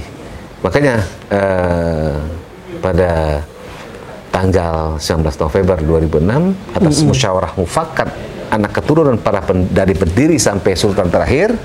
Makanya 0.63 1.03
eh, 1.27 2.15
pada 2.79 3.43
tanggal 4.33 4.97
19 4.97 5.29
November 5.37 5.77
2006 5.77 6.73
atas 6.73 6.95
musyawarah 7.05 7.53
mufakat 7.53 8.09
anak 8.53 8.71
keturunan 8.81 9.17
para 9.17 9.41
pen- 9.41 9.69
dari 9.69 9.97
pendiri 9.97 10.37
sampai 10.37 10.77
sultan 10.77 11.09
terakhir. 11.09 11.57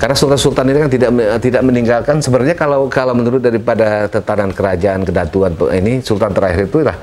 Karena 0.00 0.16
sultan-sultan 0.16 0.64
ini 0.72 0.78
kan 0.80 0.90
tidak 0.92 1.10
tidak 1.44 1.62
meninggalkan. 1.64 2.16
Sebenarnya 2.24 2.56
kalau 2.56 2.88
kalau 2.88 3.12
menurut 3.12 3.40
daripada 3.44 4.08
tatanan 4.08 4.52
kerajaan 4.52 5.04
kedatuan 5.04 5.52
ini 5.76 6.00
sultan 6.00 6.32
terakhir 6.32 6.72
itu 6.72 6.80
lah 6.80 6.96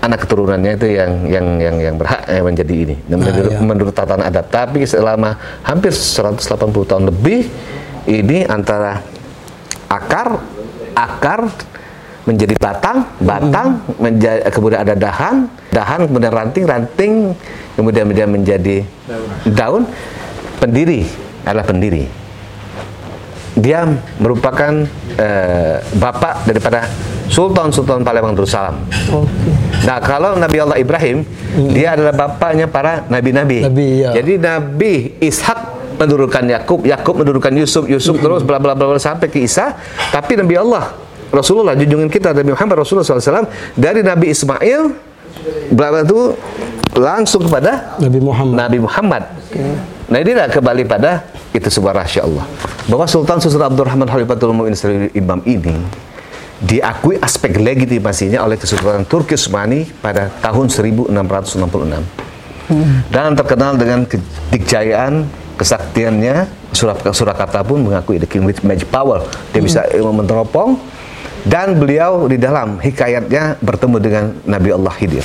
anak 0.00 0.24
keturunannya 0.24 0.80
itu 0.80 0.86
yang 0.96 1.12
yang 1.28 1.46
yang 1.60 1.76
yang 1.76 1.94
berhak 2.00 2.24
eh, 2.32 2.40
menjadi 2.40 2.74
ini. 2.88 2.96
Menurut, 3.12 3.52
iya. 3.52 3.60
menurut 3.60 3.92
tatanan 3.92 4.32
adat. 4.32 4.48
Tapi 4.48 4.88
selama 4.88 5.36
hampir 5.60 5.92
180 5.92 6.40
tahun 6.88 7.04
lebih 7.12 7.44
ini 8.08 8.48
antara 8.48 9.04
akar 9.92 10.40
akar 10.96 11.52
menjadi 12.28 12.54
batang 12.60 13.06
batang 13.18 13.80
menja- 13.96 14.44
kemudian 14.52 14.84
ada 14.84 14.94
dahan 14.94 15.48
dahan 15.72 16.04
kemudian 16.04 16.32
ranting 16.32 16.64
ranting 16.68 17.12
kemudian 17.74 18.04
kemudian 18.04 18.28
menjadi 18.28 18.76
daun 19.48 19.88
pendiri 20.60 21.08
adalah 21.44 21.64
pendiri 21.64 22.04
dia 23.56 23.82
merupakan 24.20 24.86
eh, 25.18 25.76
bapak 25.96 26.46
daripada 26.46 26.86
Sultan-Sultan 27.30 28.02
Palembang 28.02 28.34
Darussalam. 28.34 28.90
Oke. 29.06 29.50
Nah, 29.86 30.02
kalau 30.02 30.34
Nabi 30.34 30.58
Allah 30.58 30.78
Ibrahim, 30.82 31.22
dia 31.70 31.94
adalah 31.94 32.10
bapaknya 32.10 32.66
para 32.66 33.06
nabi-nabi. 33.06 33.62
Nabi, 33.62 34.02
iya. 34.02 34.10
Jadi 34.18 34.34
Nabi 34.34 34.92
Ishak 35.22 35.58
menurunkan 35.94 36.42
Yakub, 36.50 36.82
Yakub 36.82 37.22
menurunkan 37.22 37.54
Yusuf, 37.54 37.86
Yusuf 37.86 38.18
terus 38.18 38.42
bla 38.42 38.58
bla 38.58 38.74
bla 38.74 38.90
bla 38.90 38.98
sampai 38.98 39.30
ke 39.30 39.46
Isa. 39.46 39.78
Tapi 40.10 40.42
Nabi 40.42 40.58
Allah 40.58 40.90
Rasulullah 41.30 41.78
junjungan 41.78 42.10
kita 42.10 42.34
Nabi 42.34 42.50
Muhammad 42.54 42.82
Rasulullah 42.82 43.06
SAW 43.06 43.46
dari 43.78 44.02
Nabi 44.02 44.34
Ismail 44.34 45.10
berapa 45.70 46.02
itu 46.02 46.34
langsung 46.98 47.46
kepada 47.46 47.96
Nabi 48.02 48.18
Muhammad. 48.18 48.54
Nabi 48.58 48.78
Muhammad. 48.82 49.22
Nah 50.10 50.18
inilah 50.18 50.50
kembali 50.50 50.82
pada 50.90 51.22
itu 51.54 51.70
sebuah 51.70 52.02
rahasia 52.02 52.26
Allah. 52.26 52.42
Bahwa 52.90 53.06
Sultan 53.06 53.38
Sultan 53.38 53.70
Abdurrahman 53.70 54.10
Khalifatul 54.10 54.50
Mu'min 54.50 54.74
Imam 55.14 55.38
ini 55.46 55.78
diakui 56.60 57.16
aspek 57.22 57.56
legitimasinya 57.56 58.44
oleh 58.44 58.60
Kesultanan 58.60 59.08
Turki 59.08 59.38
Utsmani 59.38 59.88
pada 60.02 60.28
tahun 60.44 60.68
1666. 60.68 61.14
Dan 63.10 63.34
terkenal 63.34 63.74
dengan 63.74 64.06
kedikjayaan, 64.06 65.26
kesaktiannya, 65.58 66.46
Surak 66.70 67.02
Surakarta 67.10 67.66
pun 67.66 67.82
mengakui 67.82 68.22
the 68.22 68.28
king 68.30 68.46
with 68.46 68.62
magic 68.62 68.86
power. 68.94 69.26
Dia 69.50 69.58
bisa 69.58 69.82
eh, 69.90 69.98
meneropong 69.98 70.78
dan 71.44 71.76
beliau 71.76 72.28
di 72.28 72.36
dalam 72.36 72.76
hikayatnya 72.80 73.60
bertemu 73.64 73.96
dengan 74.00 74.24
Nabi 74.44 74.70
Allah 74.76 74.92
Khidir. 74.92 75.24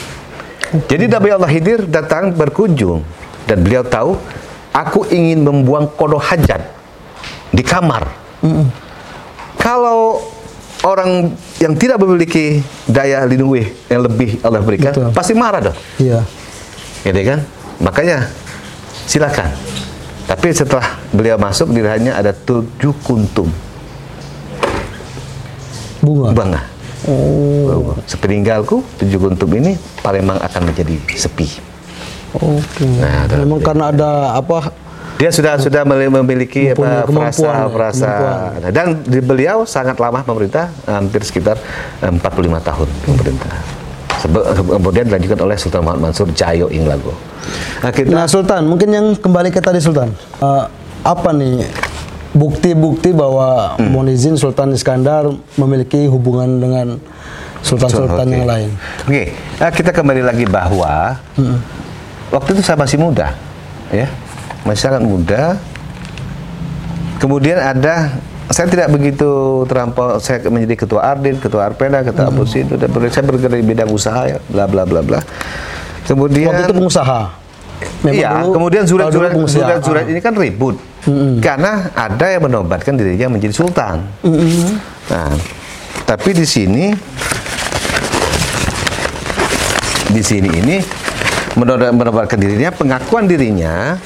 Jadi 0.88 1.06
Nabi 1.12 1.30
Allah 1.32 1.50
Khidir 1.52 1.88
datang 1.88 2.32
berkunjung 2.32 3.04
dan 3.48 3.58
beliau 3.64 3.84
tahu 3.84 4.16
aku 4.72 5.08
ingin 5.12 5.44
membuang 5.44 5.92
kodoh 5.96 6.20
hajat 6.20 6.64
di 7.52 7.64
kamar. 7.64 8.08
Kalau 9.60 10.22
orang 10.86 11.34
yang 11.58 11.74
tidak 11.74 11.98
memiliki 11.98 12.62
daya 12.86 13.26
lindungi 13.26 13.66
yang 13.90 14.06
lebih 14.06 14.38
Allah 14.46 14.62
berikan 14.62 14.94
Betul. 14.94 15.10
pasti 15.16 15.34
marah 15.34 15.72
dong. 15.72 15.78
Iya. 15.98 16.22
Gitu 17.02 17.22
kan? 17.26 17.40
Makanya 17.82 18.30
silakan. 19.10 19.50
Tapi 20.26 20.48
setelah 20.54 20.98
beliau 21.14 21.38
masuk 21.38 21.70
dirinya 21.70 22.18
ada 22.18 22.34
tujuh 22.34 22.94
kuntum 23.06 23.50
Bunga. 26.06 26.30
bunga. 26.32 26.62
Oh. 27.06 27.94
Sepeninggalku 28.06 28.82
tujuh 28.98 29.18
kuntum 29.20 29.50
ini 29.52 29.74
Palembang 30.02 30.38
akan 30.38 30.62
menjadi 30.70 30.94
sepi. 31.12 31.50
Oke. 32.36 32.86
Nah, 32.98 33.26
ada- 33.26 33.42
Memang 33.42 33.60
karena 33.62 33.84
ada 33.90 34.10
apa? 34.34 34.70
Dia 35.16 35.32
sudah 35.32 35.56
sudah 35.56 35.88
memiliki 35.88 36.76
apa 36.76 37.08
kemampuan 37.08 37.32
frasa 37.32 37.48
ya, 37.48 37.72
frasa 37.72 38.10
kemampuan. 38.12 38.74
dan 38.76 38.86
di 39.02 39.20
beliau 39.24 39.64
sangat 39.64 39.96
lama 39.96 40.20
pemerintah 40.20 40.68
hampir 40.84 41.24
sekitar 41.24 41.56
eh, 42.04 42.12
45 42.12 42.20
tahun 42.60 42.88
pemerintah. 43.08 43.54
Kemudian 44.26 45.06
dilanjutkan 45.06 45.40
oleh 45.40 45.56
Sultan 45.56 45.86
Muhammad 45.86 46.10
Mansur 46.10 46.28
Cayo 46.34 46.68
Inglago. 46.68 47.14
Nah, 47.80 47.94
kita 47.94 48.10
Nah 48.10 48.26
Sultan, 48.26 48.66
mungkin 48.66 48.90
yang 48.90 49.08
kembali 49.14 49.54
ke 49.54 49.62
tadi 49.62 49.80
Sultan, 49.80 50.10
Eh, 50.42 50.64
apa 51.06 51.30
nih 51.32 51.62
bukti-bukti 52.36 53.10
bahwa 53.10 53.80
Hmm. 53.80 53.90
mohon 53.90 54.12
izin 54.12 54.36
Sultan 54.36 54.70
Iskandar 54.70 55.24
memiliki 55.56 56.04
hubungan 56.06 56.60
dengan 56.60 57.00
sultan-sultan 57.64 58.28
yang 58.28 58.46
lain? 58.46 58.70
Oke, 59.02 59.32
nah, 59.58 59.72
kita 59.72 59.90
kembali 59.90 60.22
lagi 60.22 60.46
bahwa 60.46 61.16
waktu 62.30 62.50
itu 62.54 62.62
saya 62.62 62.76
masih 62.76 63.00
muda, 63.00 63.32
ya, 63.90 64.12
masih 64.62 64.82
sangat 64.84 65.02
muda. 65.02 65.56
Kemudian 67.16 67.56
ada, 67.56 68.12
saya 68.52 68.68
tidak 68.68 68.92
begitu 68.92 69.32
terampau, 69.66 70.20
saya 70.20 70.44
menjadi 70.46 70.76
ketua 70.78 71.02
Ardin, 71.08 71.40
ketua 71.40 71.66
Arpeda, 71.66 72.04
ketua 72.04 72.28
Apusido, 72.28 72.76
dan 72.76 72.92
ber- 72.92 73.08
saya 73.08 73.24
bergerak 73.24 73.56
di 73.56 73.66
bidang 73.66 73.90
usaha, 73.90 74.28
ya, 74.28 74.38
bla 74.46 74.68
bla 74.68 74.84
bla 74.84 75.00
bla. 75.00 75.20
Kemudian, 76.06 76.52
Waktu 76.52 76.70
itu 76.70 76.76
pengusaha. 76.76 77.45
Memang 78.04 78.16
iya, 78.16 78.32
dulu- 78.42 78.54
kemudian 78.58 78.84
zurat-zurat 78.86 79.32
zurat-zurat 79.48 80.06
ini 80.10 80.20
kan 80.22 80.34
ribut, 80.34 80.76
karena 81.40 81.90
ada 81.94 82.26
yang 82.30 82.46
menobatkan 82.46 82.98
dirinya 82.98 83.32
menjadi 83.32 83.54
sultan. 83.54 84.06
Nah, 85.10 85.32
tapi 86.06 86.34
di 86.34 86.46
sini 86.46 86.94
di 90.12 90.22
sini 90.22 90.50
ini 90.50 90.78
menobatkan 91.58 92.38
dirinya, 92.38 92.70
pengakuan 92.72 93.26
dirinya 93.26 93.98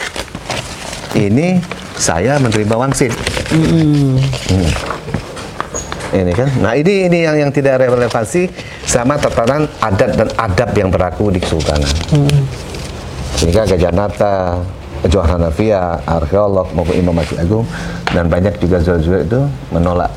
ini 1.17 1.59
saya 1.99 2.39
menerima 2.39 2.75
wangsit. 2.77 3.11
Hmm. 3.51 4.15
Ini 6.09 6.33
kan. 6.33 6.49
Nah, 6.57 6.73
ini 6.73 7.05
ini 7.05 7.21
yang 7.21 7.37
yang 7.37 7.51
tidak 7.53 7.85
relevansi 7.85 8.49
sama 8.81 9.21
tatanan 9.21 9.69
adat 9.77 10.17
dan 10.17 10.29
adab 10.41 10.73
yang 10.73 10.89
berlaku 10.89 11.29
di 11.29 11.37
kesultanan. 11.37 11.85
Sehingga 13.37 13.67
Gajah 13.67 13.93
Nata, 13.93 14.63
Johar 15.07 15.31
Hanafia, 15.37 16.01
arkeolog 16.03 16.73
maupun 16.75 16.91
Imam 16.97 17.15
Masjid 17.15 17.39
Agung 17.39 17.63
dan 18.11 18.27
banyak 18.27 18.59
juga 18.59 18.81
zurat-zurat 18.81 19.23
itu 19.29 19.47
menolak 19.71 20.11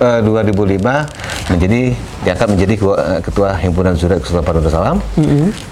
eh, 0.00 0.20
2005 0.20 1.24
menjadi 1.44 1.92
diangkat 2.24 2.48
menjadi 2.56 2.74
ketua, 3.20 3.52
eh, 3.52 3.68
himpunan 3.68 3.92
zurat 3.92 4.16
Kesultanan 4.20 4.64
Darussalam 4.64 4.96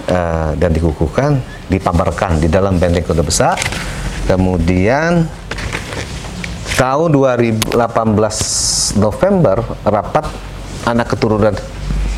eh, 0.09 0.51
dan 0.61 0.71
dikukuhkan 0.73 1.40
dipamerkan 1.73 2.37
di 2.37 2.53
dalam 2.53 2.77
benteng 2.77 3.05
kota 3.05 3.25
besar. 3.25 3.57
Kemudian 4.23 5.27
tahun 6.83 7.14
2018 7.14 7.79
November 8.99 9.62
rapat 9.87 10.27
anak 10.83 11.14
keturunan 11.14 11.55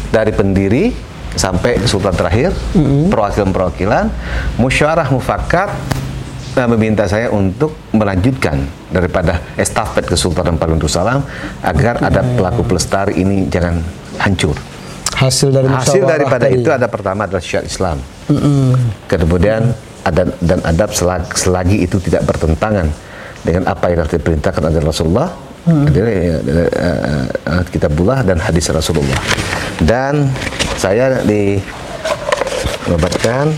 dari 0.08 0.32
pendiri 0.32 0.88
sampai 1.36 1.84
sultan 1.84 2.16
terakhir, 2.16 2.56
perwakilan-perwakilan, 3.12 4.08
musyawarah 4.56 5.12
mufakat 5.12 5.68
eh, 6.56 6.68
meminta 6.72 7.04
saya 7.04 7.28
untuk 7.28 7.76
melanjutkan 7.92 8.64
daripada 8.88 9.42
estafet 9.60 10.08
Kesultanan 10.08 10.56
Palu 10.56 10.80
Darussalam 10.80 11.20
agar 11.60 12.00
ada 12.00 12.24
pelaku 12.24 12.64
pelestari 12.64 13.20
ini 13.20 13.44
jangan 13.52 13.84
hancur. 14.16 14.56
Hasil 15.12 15.52
dari 15.52 15.68
Hasil 15.68 16.08
daripada 16.08 16.48
tadi. 16.48 16.64
itu 16.64 16.72
ada 16.72 16.88
pertama 16.88 17.28
adalah 17.28 17.42
syariat 17.44 17.68
Islam. 17.68 18.00
Kemudian 19.10 19.76
ada 20.08 20.22
dan 20.40 20.58
adab 20.64 20.90
selagi, 20.96 21.28
selagi 21.36 21.76
itu 21.84 22.00
tidak 22.00 22.24
bertentangan 22.24 23.03
dengan 23.44 23.68
apa 23.68 23.92
yang 23.92 24.02
telah 24.02 24.16
diperintahkan 24.16 24.62
oleh 24.64 24.80
Rasulullah. 24.80 25.28
Adalah 25.64 26.12
eh, 26.12 26.36
eh, 26.44 27.24
eh, 27.24 27.64
kitabullah 27.72 28.20
dan 28.20 28.36
hadis 28.36 28.68
Rasulullah. 28.68 29.16
Dan 29.80 30.28
saya 30.76 31.24
dinobatkan 32.84 33.48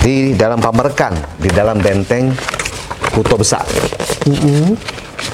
di 0.00 0.32
dalam 0.32 0.56
pamerkan 0.60 1.12
di 1.36 1.52
dalam 1.52 1.76
benteng 1.80 2.32
Kuto 3.12 3.36
Besar. 3.36 3.64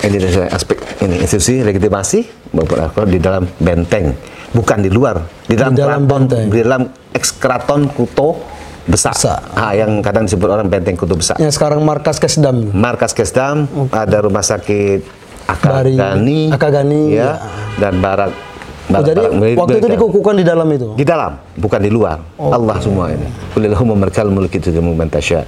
Ini 0.02 0.16
dari 0.18 0.26
aspek 0.50 0.78
ini 1.06 1.22
institusi 1.22 1.62
legitimasi 1.62 2.50
beberapa 2.50 3.06
di 3.06 3.22
dalam 3.22 3.46
benteng, 3.62 4.14
bukan 4.50 4.82
di 4.82 4.90
luar, 4.90 5.22
di 5.46 5.54
dalam, 5.54 5.72
Di 5.74 5.80
dalam 5.82 6.02
keraton, 6.02 6.26
benteng. 6.26 6.46
di 6.50 6.58
dalam 6.62 6.82
ekskraton 7.14 7.80
Kuto 7.94 8.51
Besar. 8.82 9.14
Besar. 9.14 9.40
Ah, 9.54 9.72
yang 9.72 10.02
kadang 10.02 10.26
disebut 10.26 10.48
orang 10.48 10.66
benteng 10.66 10.98
Kuto 10.98 11.14
Besar. 11.14 11.38
Yang 11.38 11.54
sekarang 11.54 11.78
markas 11.80 12.18
Kesdam. 12.18 12.70
Markas 12.70 13.14
Kesdam, 13.14 13.70
ada 13.88 14.18
rumah 14.20 14.42
sakit 14.42 15.00
Bari- 15.62 15.94
Akagani, 15.94 16.40
Akagani, 16.50 17.02
ya, 17.10 17.18
ya. 17.18 17.30
dan 17.78 17.98
Barak. 17.98 18.30
Oh, 18.30 18.92
Barak- 18.92 19.06
jadi 19.06 19.22
milik- 19.30 19.58
waktu 19.58 19.74
itu 19.78 19.88
dikukuhkan 19.90 20.34
di 20.34 20.44
dalam 20.44 20.66
itu. 20.68 20.94
di 20.94 21.04
dalam, 21.04 21.38
bukan 21.54 21.78
di 21.78 21.90
luar. 21.90 22.18
Allah 22.36 22.76
semua 22.78 23.10
ini. 23.10 23.26
Qulillahumma 23.52 23.94
malikal 23.96 24.26
mulki 24.26 24.58
tu'til 24.58 24.78
mulka 24.78 24.98
man 24.98 25.10
tasya. 25.10 25.42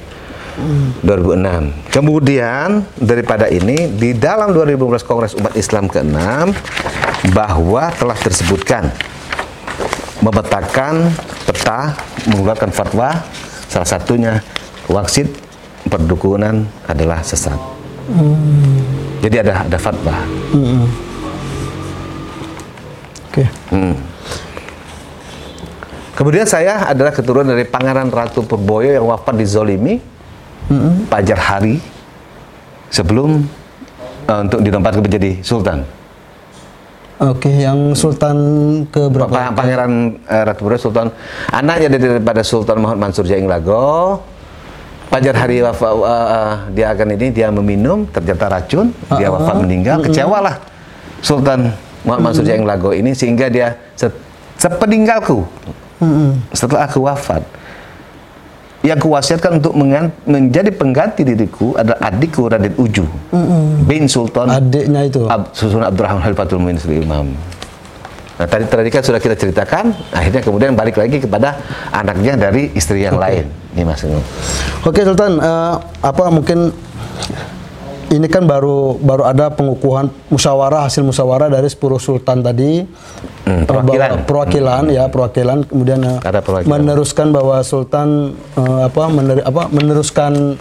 2006. 1.02 1.90
Kemudian 1.90 2.86
daripada 2.94 3.50
ini 3.50 3.90
di 3.90 4.14
dalam 4.14 4.54
2015 4.54 5.02
Kongres 5.02 5.34
Umat 5.34 5.54
Islam 5.54 5.90
ke-6 5.90 6.14
bahwa 7.34 7.90
telah 7.90 8.14
tersebutkan 8.14 8.94
memetakan 10.24 11.12
peta 11.44 11.92
mengeluarkan 12.32 12.72
fatwa 12.72 13.12
salah 13.68 13.84
satunya 13.84 14.40
waksit 14.88 15.28
perdukunan 15.84 16.64
adalah 16.88 17.20
sesat. 17.20 17.56
Jadi 19.20 19.36
ada 19.44 19.68
ada 19.68 19.78
fatwa. 19.80 20.16
Oke. 23.28 23.44
Kemudian 26.14 26.46
saya 26.46 26.86
adalah 26.86 27.10
keturunan 27.10 27.52
dari 27.52 27.66
Pangeran 27.66 28.06
Ratu 28.08 28.46
Purboyo 28.46 28.94
yang 28.94 29.06
wafat 29.10 29.34
di 29.34 29.44
Zolimi, 29.44 29.98
Pajar 31.10 31.36
Hari, 31.36 31.76
sebelum 32.86 33.42
eh, 34.30 34.40
untuk 34.46 34.62
dinobatkan 34.62 35.02
menjadi 35.02 35.42
Sultan. 35.42 36.03
Oke, 37.16 37.46
yang 37.48 37.94
Sultan 37.94 38.36
ke 38.88 39.06
berapa? 39.06 39.30
Pa- 39.30 39.54
Pangeran 39.54 40.18
eh, 40.20 40.42
Ratu 40.42 40.60
Purboyo 40.60 40.80
Sultan, 40.80 41.14
anaknya 41.48 41.86
daripada 41.88 42.42
Sultan 42.42 42.78
Muhammad 42.78 43.08
Mansur 43.08 43.22
Jaing 43.22 43.46
Lago. 43.46 44.18
Pajar 45.04 45.30
Hari 45.32 45.62
wafat, 45.62 45.94
eh, 45.94 46.02
eh, 46.02 46.52
dia 46.74 46.86
akan 46.90 47.08
ini 47.14 47.26
dia 47.30 47.48
meminum 47.48 48.02
ternyata 48.04 48.50
racun, 48.50 48.90
dia 49.12 49.30
wafat 49.30 49.56
meninggal, 49.56 50.02
kecewalah 50.02 50.58
Sultan 51.20 51.70
Muhammad 52.02 52.34
Mansur 52.34 52.42
Jaing 52.42 52.64
Lago 52.64 52.90
ini 52.90 53.12
sehingga 53.12 53.46
dia 53.46 53.78
se- 53.94 54.10
sepeninggalku. 54.56 55.46
Setelah 56.50 56.84
aku 56.84 57.00
wafat 57.00 57.46
yang 58.84 59.00
kuwasiatkan 59.00 59.64
untuk 59.64 59.72
menjadi 60.28 60.68
pengganti 60.68 61.24
diriku 61.24 61.72
adalah 61.72 62.12
adikku 62.12 62.44
Raden 62.44 62.76
Uju 62.76 63.04
bin 63.88 64.04
Sultan 64.04 64.52
Adiknya 64.52 65.08
itu. 65.08 65.24
Ab, 65.24 65.56
Sultan 65.56 65.88
Abdurrahman 65.88 66.20
Khalifatul 66.20 66.60
Mu'in 66.60 66.76
Imam. 66.92 67.32
Nah, 68.34 68.46
tadi 68.50 68.66
tadi 68.66 68.90
kan 68.90 69.00
sudah 69.00 69.22
kita 69.22 69.38
ceritakan, 69.38 69.94
akhirnya 70.10 70.42
kemudian 70.42 70.74
balik 70.74 70.98
lagi 70.98 71.22
kepada 71.22 71.54
anaknya 71.94 72.34
dari 72.34 72.66
istri 72.74 73.06
yang 73.06 73.16
lain. 73.16 73.46
Ini 73.72 73.86
Mas. 73.86 74.04
Oke 74.84 75.06
Sultan, 75.06 75.38
eh, 75.38 75.74
apa 76.02 76.24
mungkin 76.34 76.74
ini 78.06 78.26
kan 78.26 78.44
baru 78.44 78.96
baru 78.96 79.24
ada 79.24 79.48
pengukuhan 79.48 80.12
musyawarah 80.28 80.84
hasil 80.84 81.02
musyawarah 81.02 81.48
dari 81.48 81.66
10 81.66 81.78
sultan 81.98 82.40
tadi 82.40 82.84
Hmm, 83.44 83.62
perwakilan. 83.62 84.08
bahwa- 84.10 84.24
perwakilan 84.24 84.82
ya 84.88 85.04
perwakilan 85.06 85.58
kemudian 85.62 86.00
eh, 86.02 86.16
Ada 86.18 86.40
perwakilan. 86.40 86.70
meneruskan 86.74 87.28
bahwa 87.28 87.60
sultan 87.60 88.08
eh, 88.54 88.80
apa 88.82 89.02
mener- 89.06 89.44
apa 89.44 89.62
meneruskan 89.68 90.56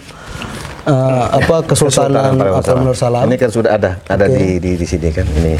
eh, 0.84 0.92
apa 1.32 1.64
kesultanan 1.64 2.36
menurut 2.36 2.92
salam 2.94 3.24
Ini 3.24 3.36
kan 3.36 3.50
sudah 3.50 3.72
ada, 3.72 3.90
ada 4.04 4.24
Oke. 4.26 4.36
di, 4.36 4.48
di 4.58 4.70
di 4.76 4.84
sini 4.84 5.08
kan 5.08 5.24
ini 5.26 5.56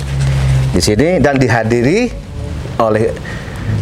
di 0.68 0.81
sini 0.81 1.16
dan 1.16 1.37
dihadiri 1.37 2.12
oleh 2.77 3.09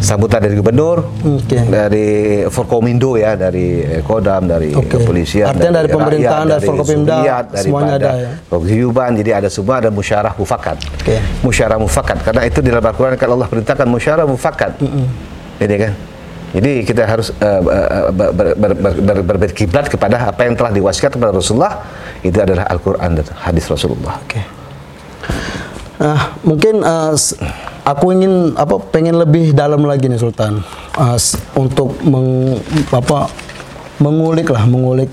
sambutan 0.03 0.42
dari 0.42 0.55
gubernur, 0.59 1.07
Oke. 1.23 1.59
dari 1.62 2.09
Forkomindo 2.51 3.14
ya, 3.14 3.38
dari 3.38 3.81
eh, 3.81 4.03
Kodam, 4.03 4.51
dari 4.51 4.75
Oke. 4.75 4.99
kepolisian, 4.99 5.55
Artinya 5.55 5.83
dari 5.83 5.88
pemerintahan, 5.90 6.47
dari 6.47 6.59
rakyat, 6.59 6.68
Forkopimda, 6.68 7.16
Suriat, 7.23 7.45
semuanya 7.55 7.95
ada 7.99 8.11
ya? 8.18 8.31
Paguyuban, 8.51 9.11
jadi 9.18 9.31
ada 9.38 9.49
semua 9.49 9.79
ada 9.79 9.90
musyawarah 9.95 10.35
mufakat. 10.35 10.77
Oke. 10.83 11.16
Musyawarah 11.47 11.79
mufakat 11.79 12.18
karena 12.27 12.42
itu 12.47 12.59
di 12.59 12.68
dalam 12.75 12.83
Al-Qur'an 12.83 13.14
kan 13.14 13.29
Allah 13.31 13.49
perintahkan 13.49 13.87
musyawarah 13.87 14.27
mufakat. 14.27 14.73
Ini 15.62 15.77
kan. 15.79 15.92
Jadi 16.53 16.85
kita 16.85 17.09
harus 17.09 17.33
eh, 17.40 17.61
eh, 17.64 18.07
ber- 18.12 18.33
ber- 18.37 18.57
ber- 18.61 18.77
ber- 18.77 19.25
ber- 19.25 19.40
berkiblat 19.49 19.88
kepada 19.88 20.21
apa 20.29 20.45
yang 20.45 20.53
telah 20.53 20.68
diwasiatkan 20.68 21.16
kepada 21.16 21.33
Rasulullah 21.33 21.81
itu 22.21 22.37
adalah 22.37 22.68
Al-Qur'an 22.68 23.16
dan 23.16 23.25
hadis 23.40 23.64
Rasulullah. 23.73 24.21
Oke. 24.21 24.62
Nah, 25.95 26.19
mungkin 26.41 26.81
s- 27.13 27.37
aku 27.83 28.11
ingin 28.11 28.33
apa 28.55 28.81
pengen 28.83 29.15
lebih 29.15 29.53
dalam 29.53 29.83
lagi 29.83 30.07
nih 30.07 30.17
Sultan 30.17 30.65
s- 31.15 31.37
untuk 31.53 31.95
meng, 32.03 32.57
apa 32.89 33.29
mengulik 33.99 34.49
lah, 34.49 34.65
mengulik 34.65 35.13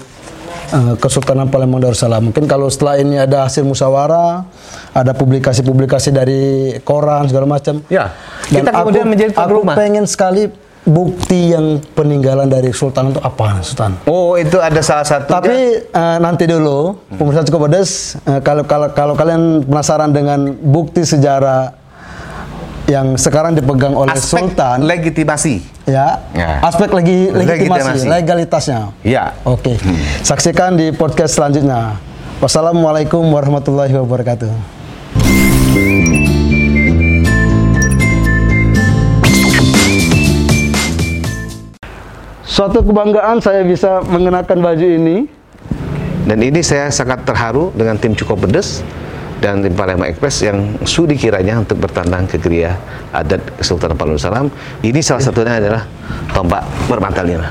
eh, 0.70 0.94
Kesultanan 0.96 1.48
Palembang 1.48 1.82
Darussalam. 1.82 2.22
Mungkin 2.24 2.46
kalau 2.46 2.70
setelah 2.70 2.96
ini 2.96 3.18
ada 3.18 3.44
hasil 3.44 3.62
musyawarah, 3.62 4.46
ada 4.92 5.12
publikasi-publikasi 5.12 6.10
dari 6.10 6.42
koran 6.80 7.26
segala 7.26 7.50
macam. 7.50 7.82
Ya, 7.88 8.14
Dan 8.48 8.64
kita 8.64 8.72
kemudian 8.76 9.04
aku, 9.04 9.10
menjadi 9.10 9.32
tuan 9.32 9.44
aku 9.44 9.54
rumah. 9.56 9.76
pengen 9.76 10.06
sekali 10.06 10.50
bukti 10.90 11.54
yang 11.54 11.78
peninggalan 11.94 12.50
dari 12.50 12.74
Sultan 12.74 13.14
itu 13.14 13.22
apa, 13.22 13.62
Sultan? 13.62 14.02
Oh, 14.04 14.34
itu 14.34 14.58
ada 14.58 14.82
salah 14.82 15.06
satu 15.06 15.30
Tapi 15.30 15.86
eh, 15.86 16.18
nanti 16.18 16.44
dulu, 16.44 16.98
pemirsa 17.14 17.46
cukup 17.46 17.70
pedas, 17.70 18.18
eh, 18.20 18.42
kalau 18.42 18.66
kalau 18.66 18.90
kalau 18.90 19.14
kalian 19.14 19.62
penasaran 19.64 20.10
dengan 20.10 20.50
bukti 20.52 21.06
sejarah 21.06 21.78
yang 22.86 23.14
sekarang 23.16 23.54
dipegang 23.54 23.94
oleh 23.94 24.10
aspek 24.12 24.50
Sultan, 24.50 24.82
legitimasi. 24.84 25.62
ya, 25.86 26.26
Ya. 26.34 26.58
aspek 26.60 26.90
legi, 26.90 27.30
legitimasi, 27.30 28.02
Legitimasi. 28.02 28.08
legalitasnya. 28.10 28.80
Ya. 29.02 29.38
Oke, 29.46 29.78
saksikan 30.22 30.74
di 30.74 30.90
podcast 30.90 31.38
selanjutnya. 31.38 32.02
Wassalamualaikum 32.40 33.22
warahmatullahi 33.22 33.94
wabarakatuh. 33.94 34.50
Suatu 42.60 42.84
kebanggaan 42.84 43.40
saya 43.40 43.64
bisa 43.64 44.04
mengenakan 44.04 44.60
baju 44.60 44.84
ini. 44.84 45.24
Dan 46.28 46.44
ini 46.44 46.60
saya 46.60 46.92
sangat 46.92 47.24
terharu 47.24 47.72
dengan 47.72 47.96
tim 47.96 48.12
Cukup 48.12 48.44
Pedes 48.44 48.84
dan 49.40 49.64
tim 49.64 49.72
Palembang 49.72 50.12
Express 50.12 50.44
yang 50.44 50.76
sudi 50.84 51.16
kiranya 51.16 51.64
untuk 51.64 51.80
bertandang 51.80 52.28
ke 52.28 52.36
geria 52.36 52.76
adat 53.16 53.40
Kesultanan 53.56 53.96
Palu 53.96 54.20
Salam. 54.20 54.52
Ini 54.84 55.00
salah 55.00 55.24
satunya 55.24 55.56
adalah 55.56 55.88
tombak 56.36 56.68
bermantal 56.92 57.32
nira. 57.32 57.48